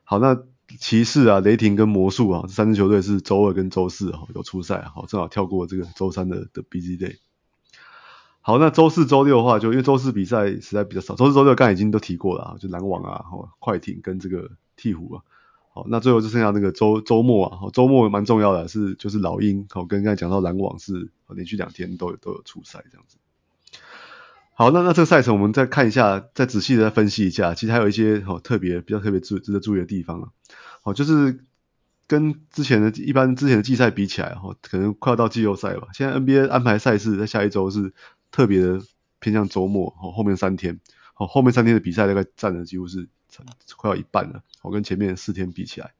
[0.09, 0.41] 好，那
[0.79, 7.17] 骑士啊、雷霆跟魔术啊，这三支球队是周二跟周四哈有出赛，好，正好跳过这个周三的的 B G day。
[8.41, 13.23] 好，那周四、周六的话，就因为周四比赛实在比较少，周四、周六刚已经都提过了啊，就篮网啊、
[13.59, 15.21] 快艇跟这个鹈鹕啊。
[15.71, 23.17] 好，那最后就剩下那个周周末啊，周末蛮重要的，是就是老鹰，好，跟刚才讲到篮网是连续两天都有都有出赛这样子。
[24.59, 30.29] 好，那那这个赛程我们再看一下，再仔细的分析一下，其实还有一些好特别比较特别值值得注意的地方啊。
[30.83, 31.39] 好，就是。
[32.07, 35.89] 跟之前的一般之前的季赛比起来，哈，可能快要到季后赛吧。
[35.93, 37.93] 现在 NBA 安排赛事在下一周是
[38.31, 38.81] 特别的
[39.19, 40.79] 偏向周末，哈，后面三天，
[41.13, 43.07] 好，后面三天的比赛大概占了几乎是
[43.77, 45.91] 快要一半了，我跟前面四天比起来。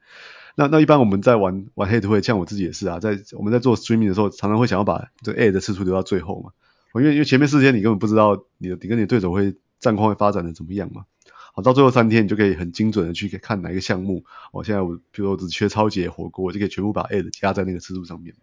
[0.56, 6.50] 那那一般我们在玩玩 head to head，像我自己也是啊，在我们在做 streaming 的时候，常常会想要把这 A 的次数留到最后嘛，
[6.94, 11.04] 因为因为前面四天你根本不知道你的你跟你的对手会战况会发展的怎么样嘛。
[11.52, 14.24] 好，到最后三天，你就可以很精准的去看哪一个项目。
[14.52, 18.34] 我现在我，比如说只缺超级火锅，我就可以全部把 ad 加在那个次数上面。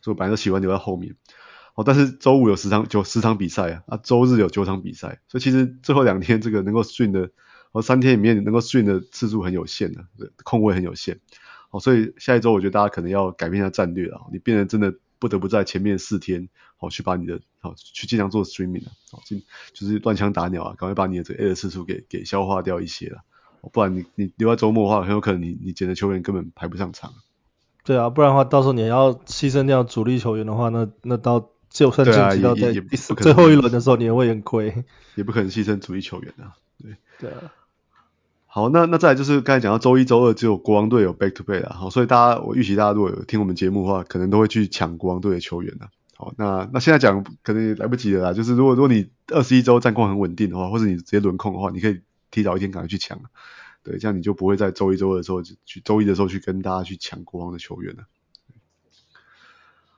[0.00, 1.14] 所以我本来都喜欢留在后面。
[1.74, 7.30] 哦，但是周五有十场，就十场比赛啊，啊，周日有九场比赛，所以其实最后两天这个能够 stream 的，
[7.72, 11.20] 哦，三天里面能够训练的次数很有限的，对，空位很有限。
[11.70, 14.94] 哦，所以下一周我觉得大家可能要改变一下战略了，你变得真的。
[15.18, 19.42] 不得不在前面四天，好去把你的好去尽量做 streaming 啊，好尽
[19.72, 23.22] 就是乱枪打鸟啊，赶快把你的这个 A 的次数给给消化掉一些了，
[23.72, 27.12] 不然你你留在周末的话，很有可能你你捡的球员根本排不上场。
[27.84, 32.72] 对啊，不然的话，到时候你要牺牲掉主力球员的话，那那到就算晋级到在
[33.16, 34.84] 最后一轮的时候，你也会很亏。
[35.14, 36.96] 也不可能牺牲主力球员啊，对。
[37.18, 37.52] 对啊。
[38.50, 45.90] 好，那那再来就是刚才讲到周一、周二只有国王队有 back to back 啊，好，所以大家我预期大家如果有听我们节目的话，可能都会去抢国王队的球员啊。
[46.16, 53.20] 好，那那现在讲可能也来不及了啦，就是如果如果你二十一周战况很稳定的话，或者你直接轮空的话，你可以提早一天赶快去抢，
[53.82, 58.04] 对，这样你就不会在周一、周二的时候去周一的时候去跟大家去抢国王的球员了。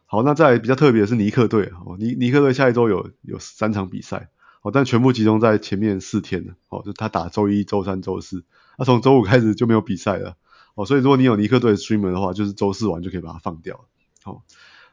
[0.06, 4.28] 好，那再来比较特别的是尼克队，哦，尼尼克队下一周有有三场比赛。
[4.62, 6.54] 哦，但全部集中在前面四天了。
[6.68, 8.44] 哦，就他打周一、周三、周四，
[8.78, 10.36] 那从周五开始就没有比赛了。
[10.74, 13.84] 哦，所以如果你有尼克队的 streamer 的话，就是周四完就可以把它放掉了。
[14.24, 14.42] 哦，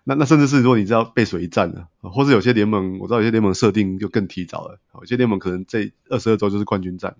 [0.06, 4.80] 那那甚至是如果你知道背水一战了，或是有些联盟，我知道有些联盟设定就更提早了。
[4.92, 7.18] 哦，有些联盟可能这二十二周就是冠军战了。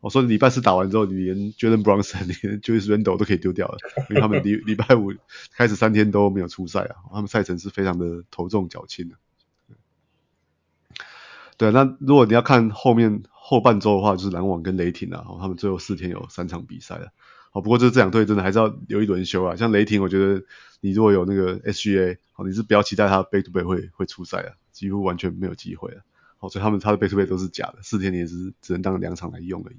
[0.00, 3.78] 哦，所以礼拜四打完之后，你连 Jordan Brunson、连 Julius Randle 都可以丢掉了，
[4.10, 5.14] 因为他们礼礼拜五
[5.56, 9.14] 开始三天都没有出赛啊，他们赛程是非常的头重脚轻的。
[11.58, 17.08] 对，那如果你要看后面后半周的话，就是篮网跟雷霆啊，他们最后四天有三场比赛了。
[17.50, 19.56] 好，不过就是这两队真的还是要留一轮休啊。
[19.56, 20.44] 像雷霆，我觉得
[20.82, 26.02] 你如果有那个 SGA，好，你是不要期待他背对背会会出赛啊，几乎完全没有机会了。
[26.36, 29.76] 好，所以他们他的背对背都是假的，四天你也是只能当两场来用而已。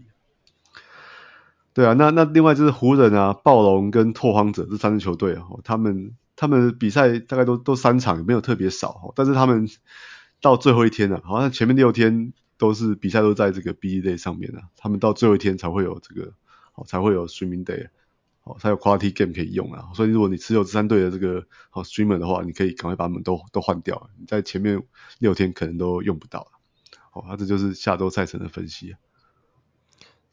[1.76, 9.70] 对啊，那那另外就是湖人啊、暴龙跟拓荒者这三支球队啊，他们他们比赛大概都都三场，也没有特别少，但是他们。
[10.40, 16.34] 到最后一天了，好像前面六天都是比赛都在这个 B day 上面了，他们到最后一天才会有这个，
[16.72, 17.88] 好才会有 streaming day，
[18.42, 19.90] 好才有 quality game 可以用啊。
[19.96, 24.84] 所以如果你持有这三队的这个好 streamer 的话，你可以赶快把他们都都换掉，你在前面
[25.18, 26.52] 六天可能都用不到了。
[27.10, 28.96] 好，那这就是下周赛程的分析。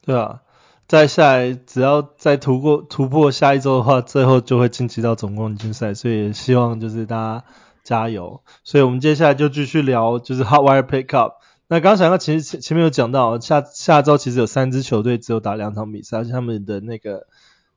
[0.03, 0.43] 对啊，
[0.87, 7.45] 再下来只要再突破突破下一周的话，最后就会晋级到总冠军赛，所以希望就是大家。
[7.85, 8.43] 加油！
[8.65, 11.35] 所以我们接下来就继续聊，就是 Hotwire Pickup。
[11.69, 17.27] 那刚刚讲到，其实前前面有讲到，下下周其实有三支球队只有打两场比赛，而且他们的那个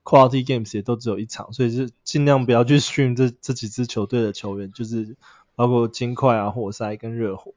[0.04, 5.16] Quality Games 也都只有一场，所以就尽量不要去 stream 这这几支球队的球员，就是
[5.56, 7.54] 包括金块啊、活塞跟热火。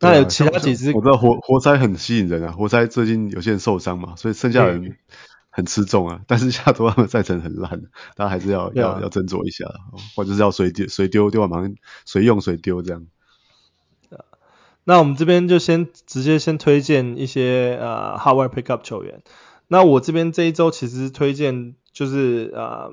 [0.00, 4.96] 那有其他几支，我知道活活塞很吸引人啊，活塞最近有些人受伤嘛，所以剩下人。
[5.58, 7.82] 很吃重啊，但是下周他们赛程很烂，
[8.14, 9.64] 大家还是要、啊、要要斟酌一下，
[10.14, 13.04] 或者是要随丢随丢丢完马上随用随丢这样。
[14.84, 19.24] 那我们这边就先直接先推荐一些呃 Hotwire Pickup 球员。
[19.66, 22.92] 那我这边这一周其实推荐就是呃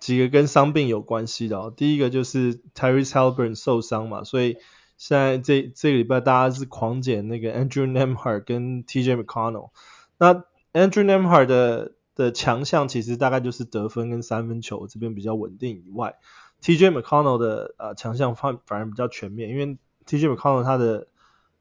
[0.00, 1.70] 几个跟伤病有关系的哦。
[1.76, 4.56] 第一个就是 Tyrese Haliburton 受伤嘛，所以
[4.96, 9.72] 现在这这个礼拜大家是狂捡那个 Andrew Nembhard 跟 TJ McConnell。
[10.16, 10.42] 那
[10.76, 16.16] Andrew Nembhard 的的强项其实大概就是得分跟三分球这边比较稳定以外
[16.60, 21.06] ，TJ McConnell 的呃强项反反而比较全面，因为 TJ McConnell 他的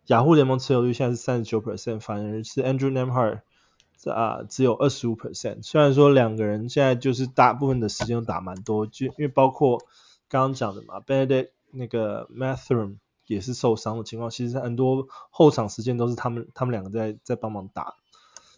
[0.07, 3.39] 雅虎联盟持有率现在是三十九 percent，反而是 Andrew Nembhard
[4.11, 5.63] 啊、只有二十五 percent。
[5.63, 9.79] 虽然说两个人现在就是大部分的时间都打蛮多，就因为包括
[10.27, 17.95] 刚刚讲的嘛，Benedict 那个 Mathurin 也是受伤的情况，其实很多后场时间都是他们他们两个在在帮忙打。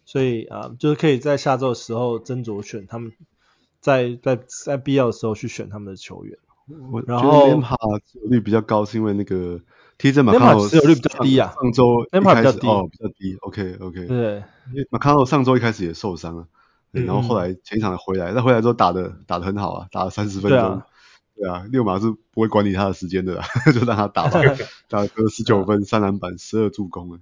[0.07, 3.11] 所以啊、呃，就是可以在下周的时候斟酌选他们
[3.81, 6.37] 在，在在在必要的时候去选他们的球员。
[6.91, 7.01] 我。
[7.01, 9.59] 觉得 Nembhard 率比较高，是因为那个
[9.99, 14.43] TJ McConnell 持有率比较低啊，上周一开始低哦比较低，OK OK，对
[14.91, 16.47] ，McConnell 上周一开始也受伤了，
[16.91, 20.85] 然后后来前一场回来，那、嗯、回来之后打的打的很好啊，打了三十分钟，对啊，
[21.35, 23.43] 对啊，溜马是不会管理他的时间的啦，
[23.73, 24.39] 就让他打吧，
[24.87, 27.19] 打了十九分，三篮板，十二助攻了，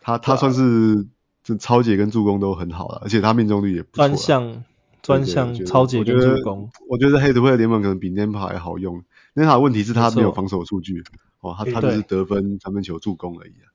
[0.00, 1.06] 他他算是
[1.48, 4.64] 这超解跟助攻都很好了，而且他命中率也不错，专项
[5.00, 9.02] 专项超解跟助攻，我觉得黑土会联盟可能比 Nembhard 还好用。
[9.34, 11.04] 因为他的问题是他没有防守数据，
[11.40, 13.70] 哦，他他就是得分、三分球、助攻而已啊。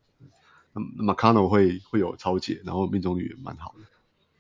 [0.74, 0.82] 那
[1.13, 3.86] McConnell 会会有超解，然后命中率也蛮好的。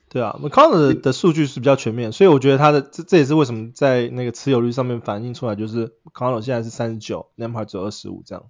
[0.09, 8.43] 对啊，McConnell 的数据是比较全面，所以我觉得他的这这也是为什么在那个持有率上面反映出来，就是 McConnell 现在是三十九，Nembhard 只有二十五这样。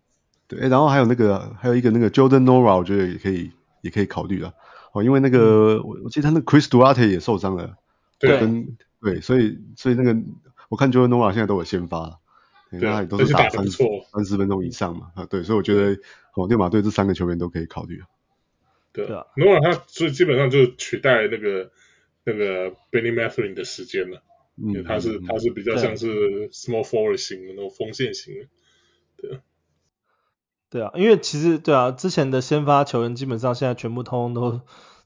[0.48, 4.52] 对，然后还有那个还有一个那个 Jordan Nwora，我觉得也可以也可以考虑啊。
[4.94, 7.76] 哦，因为那个我、嗯、我记得他那个 Chris Duarte 也受伤了，
[8.18, 10.16] 对，跟对，所以所以那个
[10.70, 12.22] 我看 Jordan Nwora 现在都有先发。
[12.72, 15.96] 对，那也都是打三十三十分钟以上嘛，啊，对，所以我觉得
[16.34, 18.02] 哦，溜马队这三个球员都可以考虑。
[18.92, 21.72] 对啊，诺瓦他所以基本上就取代那个
[22.24, 24.24] 那个 Benny Mathurin 的时间了，
[24.56, 28.48] 因为他是他是比较像是 small forward 型的那种锋线型的，
[29.18, 29.42] 对啊，
[30.74, 34.62] 对啊，因为其实对啊，之前的先发球员基本上现在全部通通都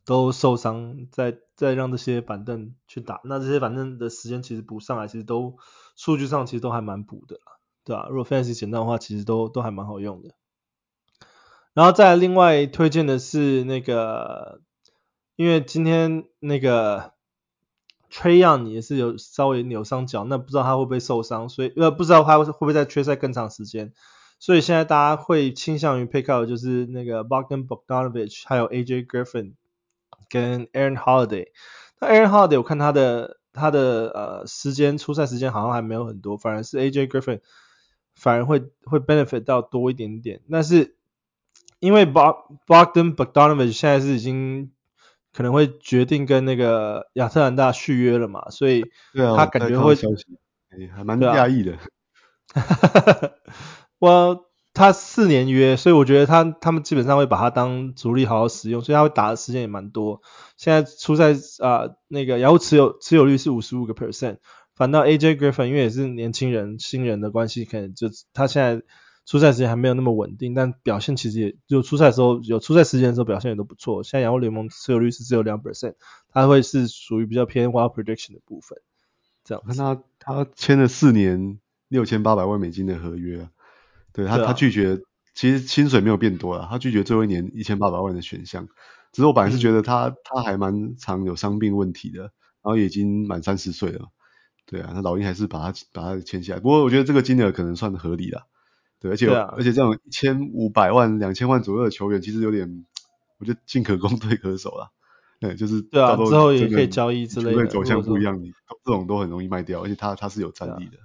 [0.06, 5.58] 都受伤，再再让这些板凳去打，那这些板凳的时间其实补上来，其实都
[5.98, 7.60] 数据上其实都还蛮补的啦。
[7.84, 10.30] 对啊，如果 Fantasy 简单的话，其实都都还蛮好用的。
[11.74, 14.62] 然后再另外推荐的是那个，
[15.36, 17.12] 因为今天那个
[18.10, 23.92] Treyon 也是有稍微扭伤脚，那不知道他会不会受伤，所以呃不知道他会不会在缺赛更长时间，
[24.40, 29.54] 所以现在大家会倾向于 pick up 就是那个 Bogdan Bogdanovic 还有 AJ Griffin
[30.30, 31.48] 跟 Aaron Holiday。
[32.00, 37.42] 那 Aaron Holiday 我看他的他的呃时间出赛时间好像还没有很多，反而是 AJ Griffin。
[38.20, 40.96] 反而会会 benefit 到多一点点，但是
[41.78, 44.72] 因为 Bog Bogdan Bogdanovic 现在是已经
[45.32, 48.84] 可能会决定跟那个亚特兰大续约了嘛，所以
[49.14, 49.96] 他感觉会，
[50.96, 51.78] 还蛮讶异的。
[54.00, 60.22] 我他四年约，所以我觉得他他们基本上会把他当主力好好使用，所以他会打的时间也蛮多。
[60.56, 61.34] 现在出赛
[61.66, 64.38] 啊、那个然后持有持有率是五十五个 percent。
[64.76, 68.84] 反倒 AJ Griffin 因为也是年轻人新人的关系，可能就他现在
[69.26, 74.04] 出赛时间还没有那么稳定，但表现其实也就出赛时候有出赛时间的时候表现也都不错。
[74.04, 75.96] 现在洋基联盟持有率是只有两 percent，
[76.32, 78.78] 他会是属于比较偏 wild prediction 的部分。
[79.44, 83.50] 这样，看他他签了四年六千八百万美金的合约啊，
[84.18, 85.00] 对他他拒绝，
[85.36, 88.68] 其实薪水没有变多了，他拒绝最后一年一千八百万的选项。
[89.12, 94.08] 只是我本来是觉得他、嗯、他还蛮常有伤病问题的，然后也已经满三十岁了。
[94.66, 96.60] 对啊，那老鹰还是把他把他签下来。
[96.60, 98.46] 不过我觉得这个金额可能算合理啦。
[99.00, 102.86] 对，而且、啊、而且这种一千五百万、两千万左右的球员，其实有点，
[103.38, 104.92] 我觉得进可攻退可守了。
[105.40, 107.68] 对，就是对啊，之后也可以交易之类的。
[107.68, 108.52] 走向不一样，你
[108.84, 110.98] 这种都很容易卖掉，而且他他是有战力的。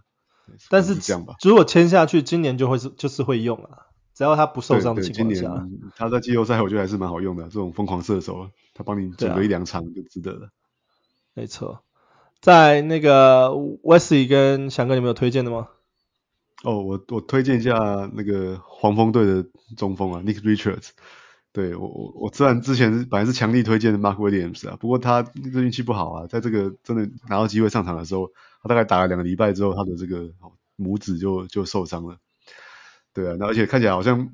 [0.47, 5.69] 啊、但是这样吧，如果签下去，今年就会是就是会用啊，只要他不受伤的情况下。
[5.97, 10.47] 他在季后赛我觉得还是蛮好用的，这种疯狂射手，他帮你准备一两场就值得了。
[10.47, 10.51] 啊、
[11.35, 11.83] 没错。
[12.41, 13.51] 在那个
[13.85, 15.69] Wesley 跟翔哥，你们有推荐的吗？
[16.65, 20.91] 哦，我我推荐一下那个黄蜂队的中锋啊，Nick Richards。
[21.53, 28.31] 对，我我我虽然之前本来是强力推荐的 Mark Williams 啊，不过他这运气不好啊，在这个真的拿到机会上场的时候，
[28.63, 30.33] 他大概打了两个礼拜之后，他的这个
[30.79, 32.19] 拇指就就受伤了。
[33.13, 34.31] 对啊，那而且看起来好像。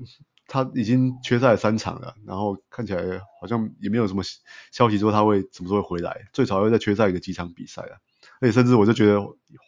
[0.50, 4.22] 他已经缺赛三场了，然后看起来好像也没有什么
[4.72, 8.00] 消息说他会什么时候会回来，最少会再缺赛一个几场比赛啊。
[8.40, 9.20] 而且甚至我就觉得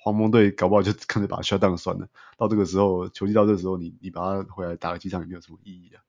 [0.03, 6.01] 黄蜂队搞不好就干脆把他 shut down 算了，到这个时候球季到这个时候你你把他回来打个几场也没有什么意义啊。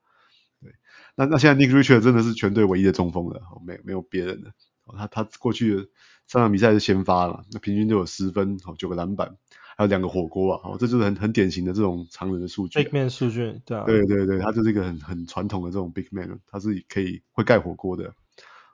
[0.61, 0.71] 对，
[1.15, 4.51] 那那现在 Nick Richards 真的是全队唯一的中锋了，没没有别人了。
[4.97, 5.87] 他他过去的
[6.27, 9.35] 三场比赛是先发了，那平均就有十分，哦九个篮板。
[9.77, 12.83] 还有两个火锅啊，哦，这就是很很典型的这种常人的数据。
[12.83, 13.85] Big man 数据，对啊。
[13.85, 18.13] 对对对，他就是一个很很传统的这种 Big man，他是可以会盖火锅的。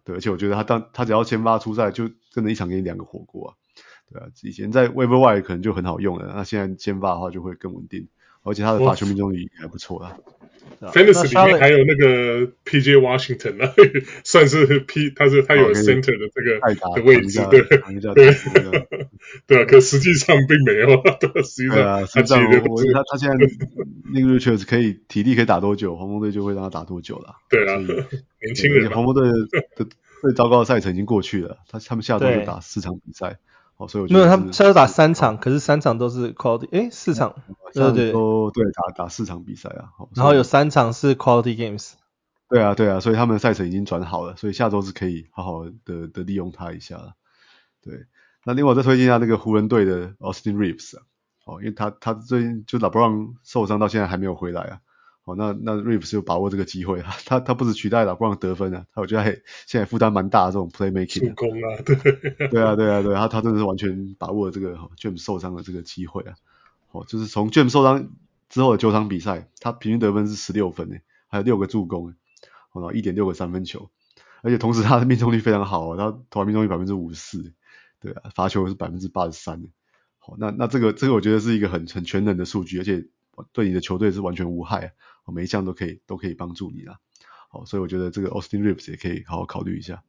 [0.03, 3.53] 对，而且我觉得他当他只要先发出赛，就真的一场给你两个火锅啊。
[4.11, 8.09] 对啊，以前在 Waiver Wire 可能就很好用了，那现在先发的话就会更稳定，
[8.47, 10.17] 而且他的罚球命中率还不错啊。
[10.79, 13.73] Fantasy 里面还有那个 PJ Washington 啊，
[14.23, 16.59] 算是 P，他是他有 center 的这个
[16.95, 17.61] 的位置，对。
[18.13, 18.35] 对
[19.47, 21.01] 对啊，可实际上并没有，
[21.43, 23.35] 实际上他其实他他现在
[24.13, 27.37] 那个 Richards 可以体力可以打多久，黄蜂队就会让他打多久了。
[27.49, 27.77] 对啊，
[28.41, 29.33] 年轻人，黄蜂队的
[30.21, 33.39] 最糟糕的赛程已经过去了，他他们下周就打四场比赛，
[33.77, 37.35] 好，所以我觉得没有他们下周打三场，可是三场都是 quality，哎，四场，
[37.73, 41.93] 对对对，打打四场比赛啊，然后有三场是 quality games。
[42.49, 47.13] 对啊，对啊，所以他们的赛程已经转好了，所以下周是可以好好的的利用他一下了。
[47.83, 48.05] 对，
[48.45, 51.03] 那另外我再推荐一下那个湖人队的 Austin Reeves 啊，
[51.45, 54.79] 哦，因为他他最近就 LeBron 受伤到现在还没有回来啊，
[55.27, 59.31] 哦，那那 Reeves 就把握这个机会啊，他他不止取代 LeBron 得分啊，他我觉得还
[59.65, 61.27] 现在负担蛮大的这种 playmaking。
[61.27, 61.95] 助攻啊，对，
[62.47, 66.35] 对啊，对啊，对啊，他他真的是完全把握了这个 James 受伤的这个机会啊，
[66.91, 68.09] 哦，就是从 James 受伤
[68.47, 72.15] 之后的九场比赛，他平均得分是十六分诶，还有六个助攻诶。
[72.73, 73.89] 然后一点六个三分球，
[74.43, 77.53] 而且同时他的命中率非常好，他投篮命中率百分之五十四，
[77.99, 79.63] 对啊，罚球是百分之八十三，
[80.19, 83.07] 好，那那这个这个我觉得是一个很很全能的数据，而且
[83.51, 84.93] 对你的球队是完全无害，
[85.31, 86.99] 每一项都可以都可以帮助你啦，
[87.49, 90.03] 好，所以我觉得这个 Austin Reeves 也可以好好考虑一下。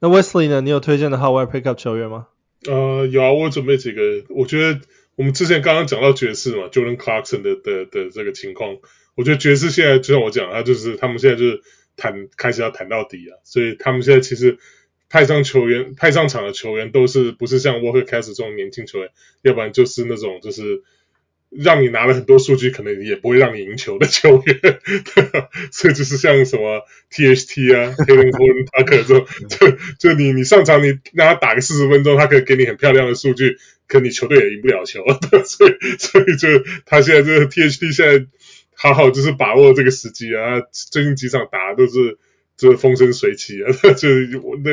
[0.00, 0.60] 那 Wesley 呢？
[0.60, 2.28] 你有推荐的 Howard Pickup 球员吗？
[2.66, 4.80] 呃，有啊，我准备几个，我觉得
[5.16, 8.78] 我们之前刚刚讲到爵士嘛，Jordan Clarkson 的的的，的这个情况。
[9.16, 11.62] 我觉得爵士现在就像我讲，他就是他们现在就是
[11.96, 14.58] 谈开始要谈到底啊，所以他们现在其实
[15.08, 19.10] 派上球员派上场的球员都是不是像 Walker Kessler 这种年轻球员，
[19.42, 20.84] 要不然就是那种就是
[21.50, 24.80] 让你拿了很多数据，可能也不会让你赢球的球员，
[25.72, 29.26] 所以就是像什么 THT 啊，Talen Horton-Tucker 这种，
[29.98, 35.02] 就就你你上场你让他打个四十分钟，他可以给你很漂亮的数据，可你球队也赢不了球，
[35.44, 36.48] 所以所以就
[36.86, 38.26] 他现在这个 THT 现在。
[38.80, 40.60] 好好就是把握这个时机啊！
[40.70, 42.16] 最近几场打都是
[42.56, 44.08] 就是风生水起啊，就
[44.40, 44.70] 我那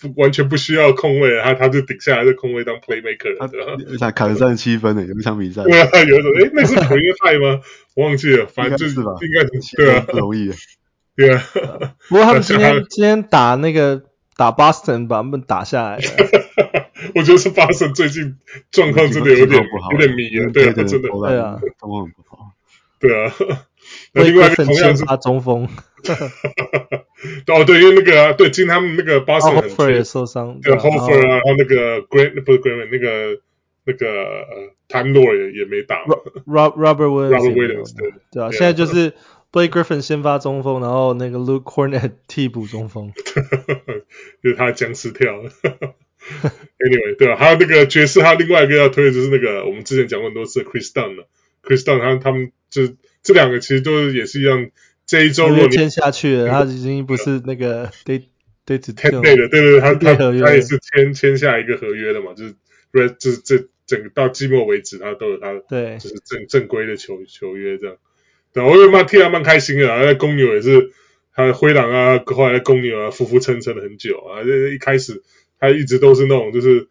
[0.00, 3.76] 不完全不需要控卫，他他就顶下来的空位当 playmaker 了，对吧？
[3.98, 5.62] 他砍了三十七分呢，有一场比赛。
[5.64, 7.60] 对啊，有一种诶，那是奎约泰吗？
[7.94, 10.52] 我忘记了，反正就是吧，应该是对啊，不容易。
[11.16, 11.42] 对啊，
[12.08, 14.02] 不过他们今天今天打那个
[14.36, 16.02] 打 Boston 把他们打下来了。
[17.16, 18.36] 我觉得是 Boston 最近
[18.70, 19.62] 状况真的有点
[19.92, 22.52] 有点迷了，对啊，真的对啊，状况很不好。
[23.00, 23.32] 对啊，
[24.12, 25.66] 那另外一个同样是他中锋，
[27.48, 33.40] 哦对，因为那个啊，对，今天他们那个巴神很也受伤，对 Horford 啊，然后那个 Grant 不是 Grant 那个
[33.84, 36.04] 那个呃 Time Lord 也也没打
[36.46, 38.12] ，Rob Robert Williams 对。
[38.32, 39.12] 对啊，现在就是
[39.52, 43.12] Blake Griffin 先发中锋，然后那个 Luke Kornet 替补中锋，
[44.42, 45.42] 就是他僵尸跳，
[46.78, 51.28] Anyway 对啊，还有那个爵士，他另外一个要推的就是那个我们之前讲过很多次 Chris Dunn 了
[51.62, 52.52] ，Chris Dunn 他他们。
[52.70, 52.82] 就
[53.24, 54.70] 这两个其实都也是一样，
[55.10, 58.22] 这一周如果签下去了，他已经不是那个 day
[58.64, 62.54] day to day 的，对对对，他他他也是签签下一个合约的嘛，就是
[63.18, 67.96] 就是这整个到季末为止，他都有他对，就是正正规的球球约这样。
[68.52, 70.92] 对，我也蛮替他蛮开心的啊，在公牛也是，
[71.34, 75.24] 他灰狼啊，后来在公牛啊，浮浮沉沉了很久啊，这一开始
[75.58, 76.86] 他一直都是那种就是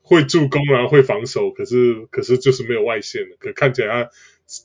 [0.00, 4.10] 会助攻啊，会防守，可是可是就是没有外线的，可看起来他。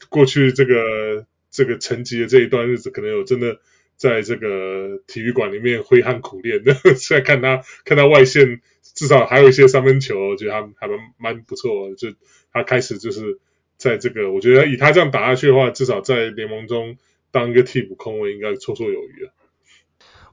[0.10, 1.26] 过去这个
[1.60, 3.60] 这个沉寂的这一段日子，可能有真的
[3.98, 6.74] 在这个体育馆里面挥汗苦练的。
[6.96, 11.94] 现在看他看他外线，至少还有一些三分球，我觉得他还蛮蛮不错。
[11.98, 12.14] 就
[12.54, 13.40] 他开始就是
[13.76, 16.96] 在这个，我觉得以他这样打下去的话，至少在联盟中
[17.30, 19.34] 当一个替补控卫应该绰绰有余了。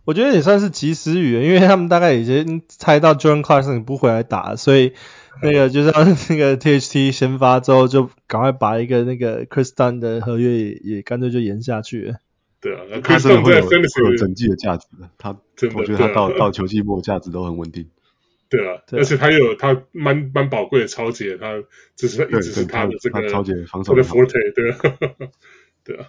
[0.05, 4.93] 我觉得也算是及时雨，因为他们大概已经猜到 Jordan Carson 不回来打，所以。
[5.43, 12.15] 那个就是让那个 THT 先发之后，就赶快把一个那个 Chris Dunn 的合约也也干脆就延下去了。
[12.59, 15.11] 对啊，他真的会有会有整季的价值的。
[15.19, 15.39] 他
[15.75, 17.91] 我觉得他到到球季末价值都很稳定。
[18.49, 21.63] 对啊，而且他有他蛮蛮宝贵的超解，他
[21.97, 24.33] 只是一直是他的这个超解防守的 forte。
[24.55, 24.79] 对啊，
[25.85, 26.07] 对啊。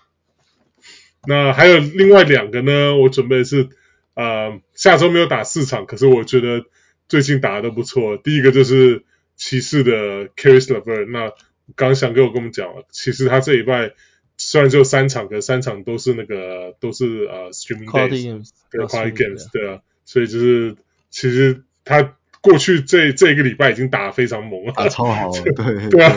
[1.28, 2.96] 那还有另外两个呢？
[2.96, 3.68] 我准备是
[4.14, 6.64] 呃下周没有打四场，可是我觉得
[7.10, 8.16] 最近打的都不错。
[8.16, 9.04] 第一个就是。
[9.38, 11.32] 骑士的 Caris LeVert，那
[11.76, 13.92] 刚翔哥有跟我们讲了，其实他这礼拜
[14.36, 20.76] 虽然只有三场，可三场都是那个都是呃 streaming days，对 quality games，对啊，所以就是
[21.10, 26.16] 其实他过去这这一个礼拜已经打得非常猛了，打超好， 对对啊，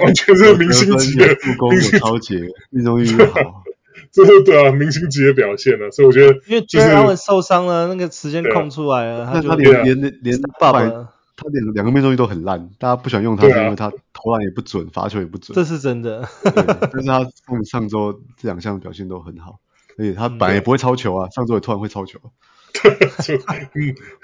[0.00, 2.38] 完全是明星级的，助攻也超级，
[2.70, 3.64] 命中率好，
[4.12, 11.13] 这是对啊，明星级的表现了，所以我觉得因为就是他们受伤了，那个时间空出来了，他就连连连爸爸。
[11.36, 15.54] 他两两个命中率都很烂，大家不喜欢用他，是因为他投篮也不准，罚球也不准。
[15.54, 16.28] 这是真的。
[16.44, 19.58] 但是他上上周这两项表现都很好，
[19.98, 22.20] 而且他本来也不会超球啊，上周也突然会超球。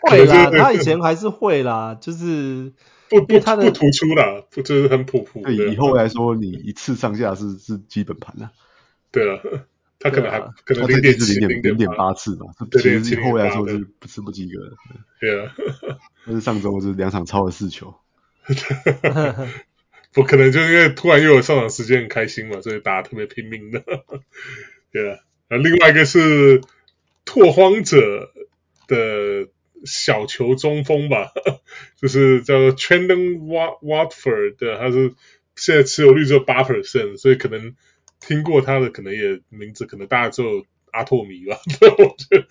[0.08, 2.72] 会啦，他以前还是会啦，就是
[3.08, 5.42] 不不他的不突出啦，就是很普普。
[5.42, 8.50] 对，以后来说，你一次上下是是基本盘啊。
[9.12, 9.40] 对啊，
[10.00, 14.76] 他可能还、啊、可能零点七零点零点八次吧，其实后卫来说是不是不及格的。
[15.20, 15.54] 对啊，
[16.26, 17.94] 但是上周是两场超了四球。
[20.12, 23.84] 不可能，就因为突然又有上场时间，很开心嘛，所以打得特别拼命的。
[24.90, 26.62] 对啊，那另外一个是
[27.24, 28.32] 拓荒者
[28.88, 29.48] 的
[29.84, 31.30] 小球中锋吧，
[32.00, 33.38] 就是叫做 Trendon
[33.82, 35.14] Watford 的，他是
[35.54, 37.76] 现在持有率只有八 percent，所以可能
[38.20, 40.64] 听过他的，可能也名字可能大家只有。
[40.92, 41.56] 阿拓迷吧，
[41.98, 42.44] 我觉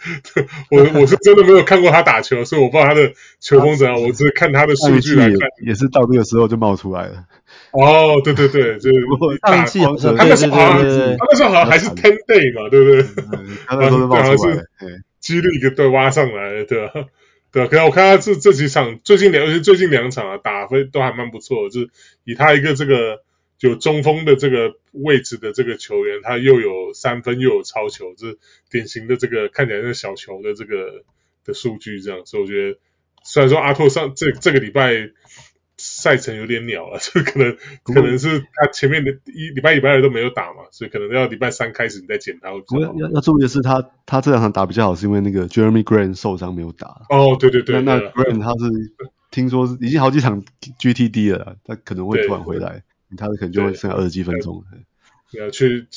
[0.72, 3.12] 我我是真的没有看过他打球，所以我不知道他的
[3.42, 3.94] 球风怎样。
[4.02, 7.26] 我只是看他的数据来看，也是到这个时候就冒出来了。
[7.72, 9.02] 哦，对对对，就是
[9.42, 13.04] 上他那时候好像他那时候好像还是 ten day 嘛，对不对？
[13.68, 14.64] 他那时候冒出来了，
[15.20, 16.94] 几率一个对挖上来，对吧？
[17.52, 21.90] 对，可是我看他这这几场最近两，最近两场啊，打分都还蛮不错，就是
[22.24, 23.22] 以他一个这个。
[23.60, 28.38] 就中锋的这个位置的这个球员，他又有三分又有超球，这是
[28.72, 31.04] 典型的这个看起来是小球的这个
[31.46, 32.80] 的数据，这样，所以我觉得
[33.24, 35.10] 虽然说阿拓上这这个礼拜
[35.78, 42.64] 赛程有点鸟了， 就可能可能是他前面的一礼拜礼拜二都没有打嘛，所以可能要礼拜三开始你再检他会。
[42.82, 47.06] 要要要注意的是他，他他这两场打比较好，是因为那个 Jeremy Grant 受伤没有打。
[47.10, 48.94] 哦，对对对，那那 Grant 他是
[49.32, 50.44] 听说是已经好几场
[50.80, 52.84] GTD 了，他可能会突然回来。
[53.18, 54.64] 他可能就会剩下二十几分钟。
[55.32, 55.88] 你要去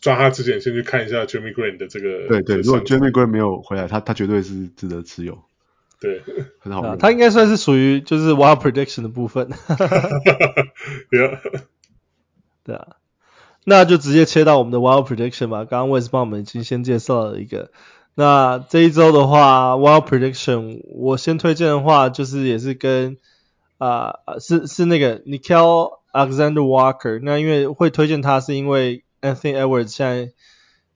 [0.00, 2.28] 抓他之前，先去看一下 Jeremy Grant 的这个。
[2.28, 5.42] 对对，如果 Jeremy Grant 没有回来，他他绝对是值得持有。
[6.00, 6.22] 对，
[6.58, 6.96] 很好、啊。
[6.98, 9.50] 他应该算是属于就是 Wild Prediction 的部分。
[11.10, 11.38] 对
[12.64, 12.96] 对啊，
[13.64, 15.64] 那就直接切到我们的 Wild Prediction 吧。
[15.64, 17.70] 刚刚 Wes 帮我们已经先介绍了一个。
[18.14, 23.18] 那这一周的话，Wild Prediction 我先推荐的话，就是也是跟。
[23.78, 30.32] 啊、呃，是是那个 Nickeil Alexander Walker，那因为会推荐他是因为 Anthony Edwards 现在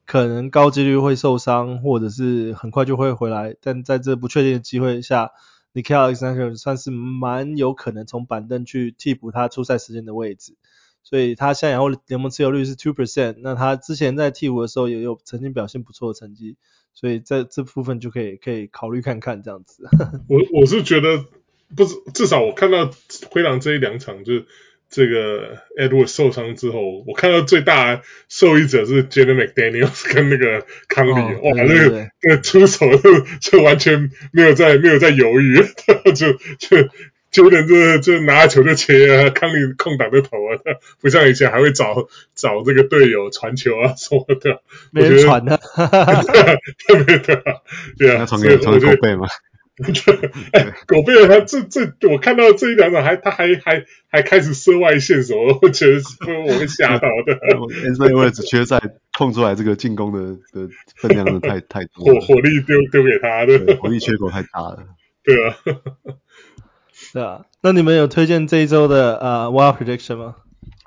[0.05, 5.31] 可能高几率会受伤，或者是很快就会回来，但在这不确定的机会下
[5.73, 10.55] n i k e l Alexander 算是蛮有可能从板凳去替补他出赛时间的位置，
[11.03, 16.57] 所以他现在然后联盟持有率是 two percent，那他之前在替补的时候也有曾经表现不错的成绩，
[16.93, 19.87] 所以在这部分就可以可以考虑看看这样子。
[20.27, 21.25] 我我是觉得。
[21.75, 22.91] 不是，至少我看到
[23.31, 24.45] 灰狼这一两场，就是
[24.89, 35.57] 这个 Edward 受伤之后，我看到最大受益者是 Jaden McDaniels 跟那个康利，哦、哇，那个那个出手就就完全没有在没有在犹豫，
[36.15, 36.89] 就就
[37.31, 40.59] 就连这就拿球就切啊，康利空档就投啊，
[41.01, 44.61] 不像以前还会找找这个队友传球啊什么的，
[44.91, 45.59] 没人传的，
[46.87, 47.43] 对对对，
[47.97, 49.27] 对啊，传给传给后辈嘛。
[50.53, 56.07] 哎，狗贝尔他这这，我看到这一两场还他还还还开始射外线什么，我觉得是
[56.47, 57.37] 我会吓到的。
[58.09, 58.81] 因为只缺在
[59.17, 64.83] 碰出来这个进攻的的分量的太 太多，火火力丢丢给他的，火力缺口太大了。
[65.23, 65.55] 对啊，
[67.11, 67.45] 对啊。
[67.61, 70.35] 那你们有推荐这一周的呃、uh, Wild Prediction 吗？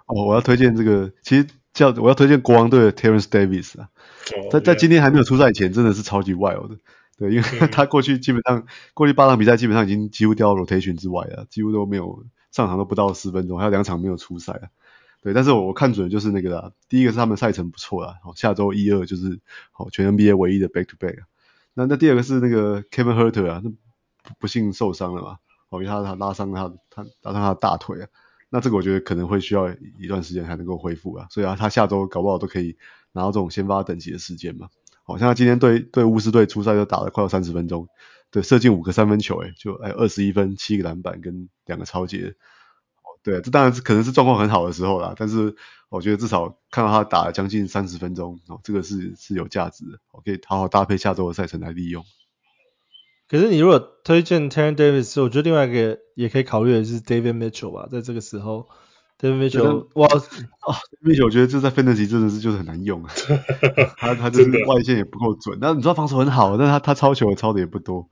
[0.06, 3.88] 哦，我要推荐这个，其实叫我要推荐国王队的 Terence Davis 啊，
[4.34, 6.76] 哦、在在今天还没有出赛前，真的是超级 wild 的。
[7.18, 14.68] 对，因为他过去基本上、嗯、过去八场比赛基本上已经几乎掉到 rotation 之外了，几乎都没有上场都不到十分钟，还有两场没有出赛啊。
[15.20, 19.40] 对，但是我我看准的就是那个啦，第一个是他们赛程不错啦，好，下周一二就是
[19.72, 21.26] 好全 NBA 唯一的 back to back 啊。
[21.74, 23.72] 那那第二个是那个 Kevin Huerter 啊，那
[24.38, 25.38] 不幸受伤了嘛，
[25.70, 28.08] 好，因为他他拉伤他他拉伤他的大腿啊，
[28.48, 32.76] 那这个我觉得可能会需要一段时间才能够恢复啊，所以啊，他下周搞不好都可以
[33.10, 34.68] 拿到这种先发等级的时间嘛。
[35.08, 37.88] 好像他今天对对巫师队出赛就打了快要三十分钟，
[38.30, 42.34] 对，射进五个三分球，诶，就哎二十一分七个篮板跟两个抄截，
[43.22, 45.56] 对，这当然是可能是状况很好的时候啦，但是
[45.88, 52.04] 我觉得至少看到他打了将近三十分钟，哦，这个是是有价值的，我可以好好搭配下周的赛程来利用。
[53.28, 58.68] 可是你如果推荐 Terence Davis，我觉得另外一个也可以考虑的是 David Mitchell 吧，在这个时候。
[59.20, 63.10] David Mitchell，哇啊，Mitchell 我觉得这在 Fantasy 真的是就是很难用啊，
[63.98, 68.08] 他他就是外线也不够准，那你知道防守很好，但是他他抄球抄的也不多。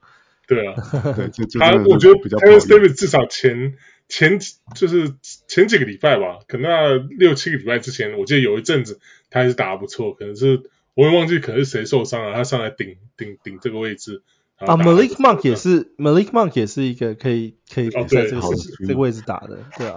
[0.49, 0.75] 对啊，
[1.15, 3.75] 对，就 就他我觉得 Terence Davis 至少前
[4.09, 4.39] 前
[4.75, 5.15] 就是
[5.47, 8.99] 前几个礼拜吧，可能那六七个礼拜之前，我记得有一阵子
[9.31, 10.63] 他还是打得不错，可能是
[10.95, 14.23] 我也忘记可能是谁受伤了，他上来顶顶顶这个位置。
[14.59, 18.43] 啊，Malik Monk 也是，Malik Monk 也是一个可以可以在这个
[18.87, 19.95] 这个位置打的，对啊。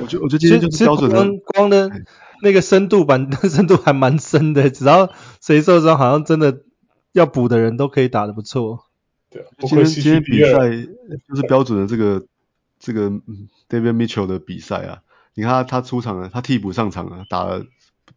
[0.00, 1.90] 我觉得我觉得今天就是标准的光光的
[2.42, 5.10] 那个深度板 深度还蛮深的，只要
[5.40, 6.62] 谁受伤，好像真的
[7.12, 8.86] 要补的人都可以打得不错。
[9.30, 10.70] 对啊，今天今天比赛
[11.28, 12.26] 就是标准的这个
[12.78, 13.10] 这个
[13.68, 15.00] David Mitchell 的比赛啊，
[15.34, 17.64] 你看他他出场了，他替补上场了，打了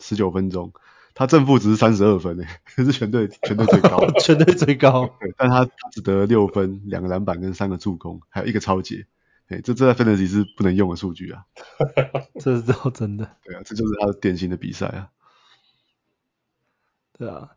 [0.01, 0.73] 十九分钟，
[1.15, 2.45] 他正负值是三十二分诶，
[2.75, 5.09] 可是全队全队最高， 全队最高。
[5.19, 9.07] 对，但他只得了六分、两个篮板跟三个助攻，还有一个超截。
[9.47, 11.45] 哎，这这在 Fantasy 是不能用的数据啊。
[12.39, 13.29] 这是都真的。
[13.43, 15.09] 对啊，这就是他的典型的比赛啊。
[17.17, 17.49] 对啊。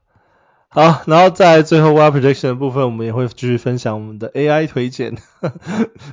[0.70, 5.16] 好，然后在最后 Wild Prediction 的部分，我们也会继续分享我们的 AI 推荐。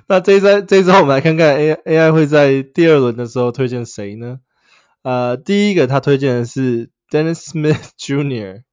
[0.07, 4.39] 那这一周这一周我们来看看 AI AI 会在第二轮的时候推荐谁呢？
[5.03, 8.63] 呃，第一个他推荐的是 Dennis Smith Jr.，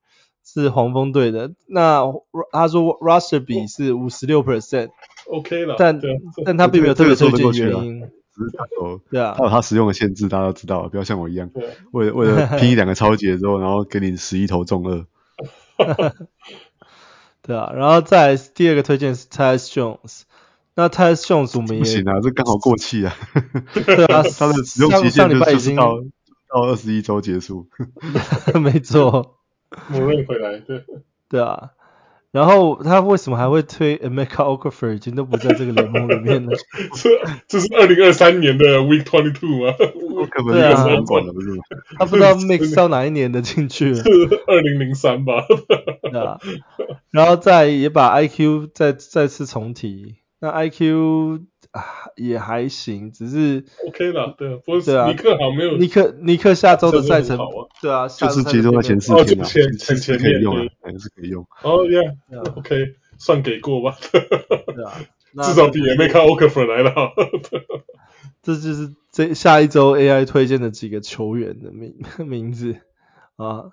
[0.45, 1.53] 是黄蜂队的。
[1.67, 2.03] 那
[2.51, 5.77] 他说 Roster 比是五十六 percent，OK 了。
[5.79, 6.01] 但
[6.45, 8.01] 但他并没有特别推荐原因。
[8.35, 11.51] 只是他有对啊，他有他使用的限制，大家都知道，不要像我一样，
[11.93, 15.07] 为了为了拼一两个超级之后，然后给你十一投中二。
[17.43, 20.23] 对啊，然后再来第二个推荐是 Tyus Jones，
[20.75, 23.15] 那 Tyus Jones 我们也不行啊，这刚好过气啊。
[23.75, 25.99] 对啊，他的使用期限就是到
[26.53, 27.69] 到二十一周结束。
[28.61, 29.37] 没错，
[29.89, 30.85] 莫瑞回来，对
[31.29, 31.71] 对啊。
[32.31, 34.27] 然后他为什么还会推 Emeka
[34.59, 34.95] Okafor？
[34.95, 36.57] 已经都不在这个联盟里面了。
[36.97, 37.11] 这
[37.47, 39.75] 这是二零二三年的 Week Twenty Two 吗？
[40.51, 40.83] 对啊，
[41.99, 43.97] 他不知道 Mix 到哪一年的进去了。
[43.97, 44.09] 是
[44.47, 45.45] 二零零三吧？
[46.11, 46.39] 对啊。
[47.11, 50.17] 然后再也把 IQ 再再次重提。
[50.41, 51.43] 那 IQ
[51.73, 51.85] 啊
[52.17, 54.35] 也还行，只是 OK 了。
[54.39, 55.77] 对，不过尼克好没有。
[55.77, 57.39] 尼克尼克下周的赛程，
[57.81, 61.45] 对啊，就是集中在前四天嘛，前前可以用，还是可以用。
[61.63, 63.97] 哦，Yeah，OK， 算给过吧。
[64.13, 65.01] 对啊，
[65.43, 67.13] 至少比 Emeka Okafor 来的好。
[68.43, 72.77] 这就是这下一周 AI 推荐的几个球员的名名字
[73.37, 73.65] 啊。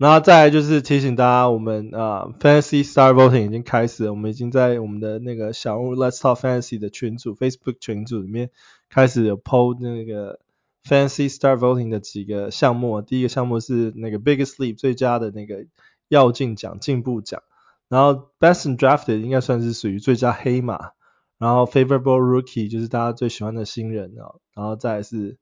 [0.00, 8.50] 然后再来就是提醒大家，我们啊、呃、Fantasy Star Voting 已经开始了，我们已经在我们的那个小屋 Let's Talk Fantasy 的群组 Facebook 群组里面
[8.88, 10.40] 开始有 PO 那个
[10.88, 13.02] Fantasy Star Voting 的几个项目。
[13.02, 15.66] 第一个项目是那个 Biggest Leap 最佳的那个
[16.08, 17.42] 跃进奖进步奖，
[17.90, 20.92] 然后 Best Drafted 应该算是属于最佳黑马，
[21.36, 25.36] 然后 Favorable Rookie 就是大家最喜欢的新人啊，然后再是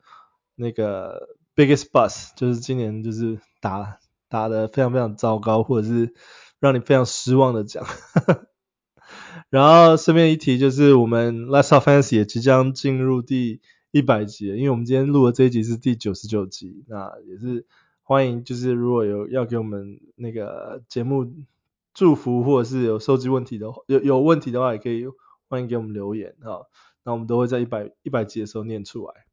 [0.57, 3.99] 那个 Biggest Bus 就是今年就是打。
[4.29, 6.14] 打得非常非常糟糕，或者是
[6.61, 7.85] 让你非常失望的奖。
[9.51, 13.61] 然后顺便一提，就是我们 Last of Fantasy 也即将进入第
[13.91, 17.64] 一百集，因为我们今天录的这一集是第九十九集，那也是
[18.03, 21.33] 欢迎，就是如果有要给我们那个节目
[21.95, 25.07] 祝福，或者是有收集问题的，有有问题的话，也可以
[25.49, 26.68] 欢迎给我们留言啊，
[27.03, 29.28] 那我们都会在一百一百集的时候念出来。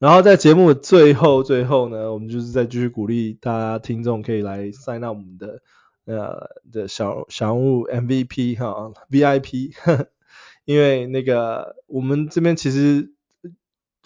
[0.00, 5.60] 然后在节目的最后最后呢，我们就是再继续鼓励大家听众可以来 sign up 我们的
[6.06, 9.74] 呃的小小物 MVP 哈 VIP，
[10.64, 13.12] 因为那个我们这边其实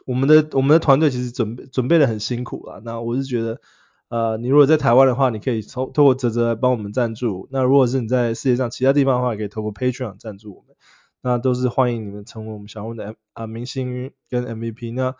[0.04, 2.80] 我们的我们的团队其实准备准备的很辛苦啦。
[2.84, 3.60] 那我是觉得
[4.08, 7.46] 呃你如果在台湾的话，你可以从透过泽泽来帮我们赞助。
[7.52, 10.74] 那如果是你在世界上其他地方的话，也可以透过 Patreon 赞助我们。
[11.22, 15.14] 那都是欢迎你们成为我们小物的啊明星跟 MVP 那。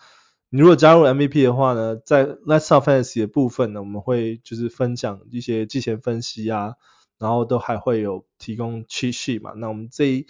[0.55, 6.75] 你如果加入 MVP 的话呢，在 Let's Talk Fans 的部分呢，我们会就是分享一些季前分析啊，
[7.19, 9.51] 然后都还会有提供七系嘛。
[9.57, 10.29] 那我们这一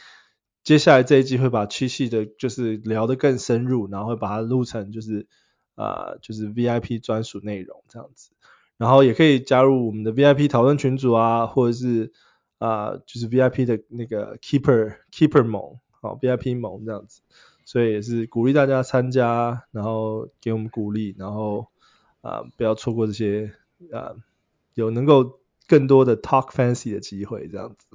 [0.63, 5.27] 接下来这一季会把七系的就是聊得更深入，然后会把它录成就是
[5.75, 8.31] 啊、就是 VIP 专属内容这样子。
[8.79, 12.15] 然后也可以加入我们的 VIP 讨论群组啊，或者是
[12.57, 17.21] 啊、就是 VIP 的那个 Keeper Keeper 盟，好 VIP 盟这样子。
[17.65, 21.69] 所以也是鼓励大家参加，然后给我们鼓励，然后
[22.21, 23.53] 啊、呃、不要错过这些
[23.93, 24.17] 啊、呃、
[24.75, 27.87] 有能够更多的 talk fantasy 的机会这样子。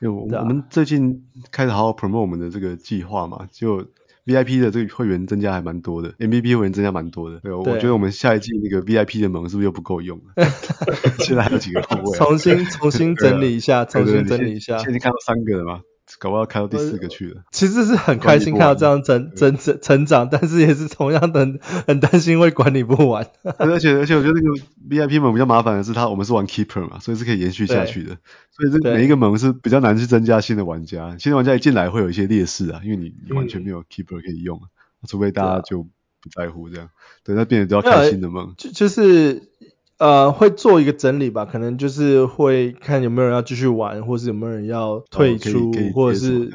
[0.00, 3.86] 有我们最近开始好好 promote 我们的这个计划嘛，就
[4.26, 7.40] VIP 的这个会员增加还蛮多的，MVP 会员增加蛮多的。
[7.40, 10.44] 对，我觉得我们下一季那个 VIP 的盟是不是又不够用了？
[11.20, 12.18] 现在还有几个后卫、啊？
[12.18, 14.78] 重新重新整理一下，重新整理一下。
[14.82, 15.82] 现在看到三个了吗？
[16.18, 17.42] 搞不好开到第四个去了。
[17.50, 23.26] 其实是很开心看到这样成成成成长，但是也是同样的很担心会管理不完。
[23.58, 24.48] 而且而且我觉得那个
[24.88, 28.18] VIP 门比较麻烦的是，它我们是玩 Keeper 嘛，所以是可以延续下去的。
[28.50, 31.16] 所以这每一个门是比较难去增加新的玩家。
[31.18, 34.60] 新的玩家一进来会有一些劣势啊，因为你你完全没有 Keeper 可以用，
[35.08, 36.90] 除非大家就不在乎这样。
[37.24, 38.54] 对，那变得都要开新的盟。
[38.58, 39.50] 就就是。
[39.98, 46.50] 呃，会做一个整理吧，可能就是会看有没有人要继续玩，或是有没有人要退出，哦、或者是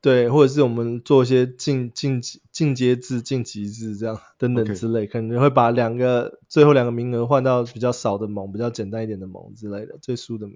[0.00, 10.48] 对，或者是我们做一些进进进阶制、晋级制这样等等之类可能会把两个最后两个名额换到比较少的盟，比较简单一点的盟之类的，最输的。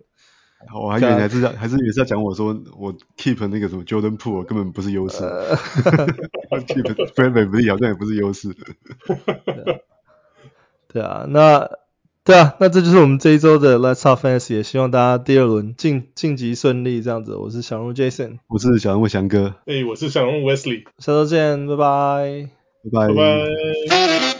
[0.74, 5.18] 我还以为还是要还是也是要讲我说我 keep 那个什么 Jordan Poole 根本不是优势，
[6.66, 8.56] keep Fred VanVleet 好像也不是优势。
[10.88, 11.70] 对啊，那。
[12.24, 17.36] 对啊，那这就是我们这一周的 Let's Talk Fantasy，也希望大家第二轮晋晋级顺利，这样子。
[17.36, 22.48] 我是小人物 Jason，我是小人物翔哥，哎，我是小人物 Wesley，下周见，拜拜，
[22.90, 23.14] 拜拜。
[23.90, 24.33] 拜拜。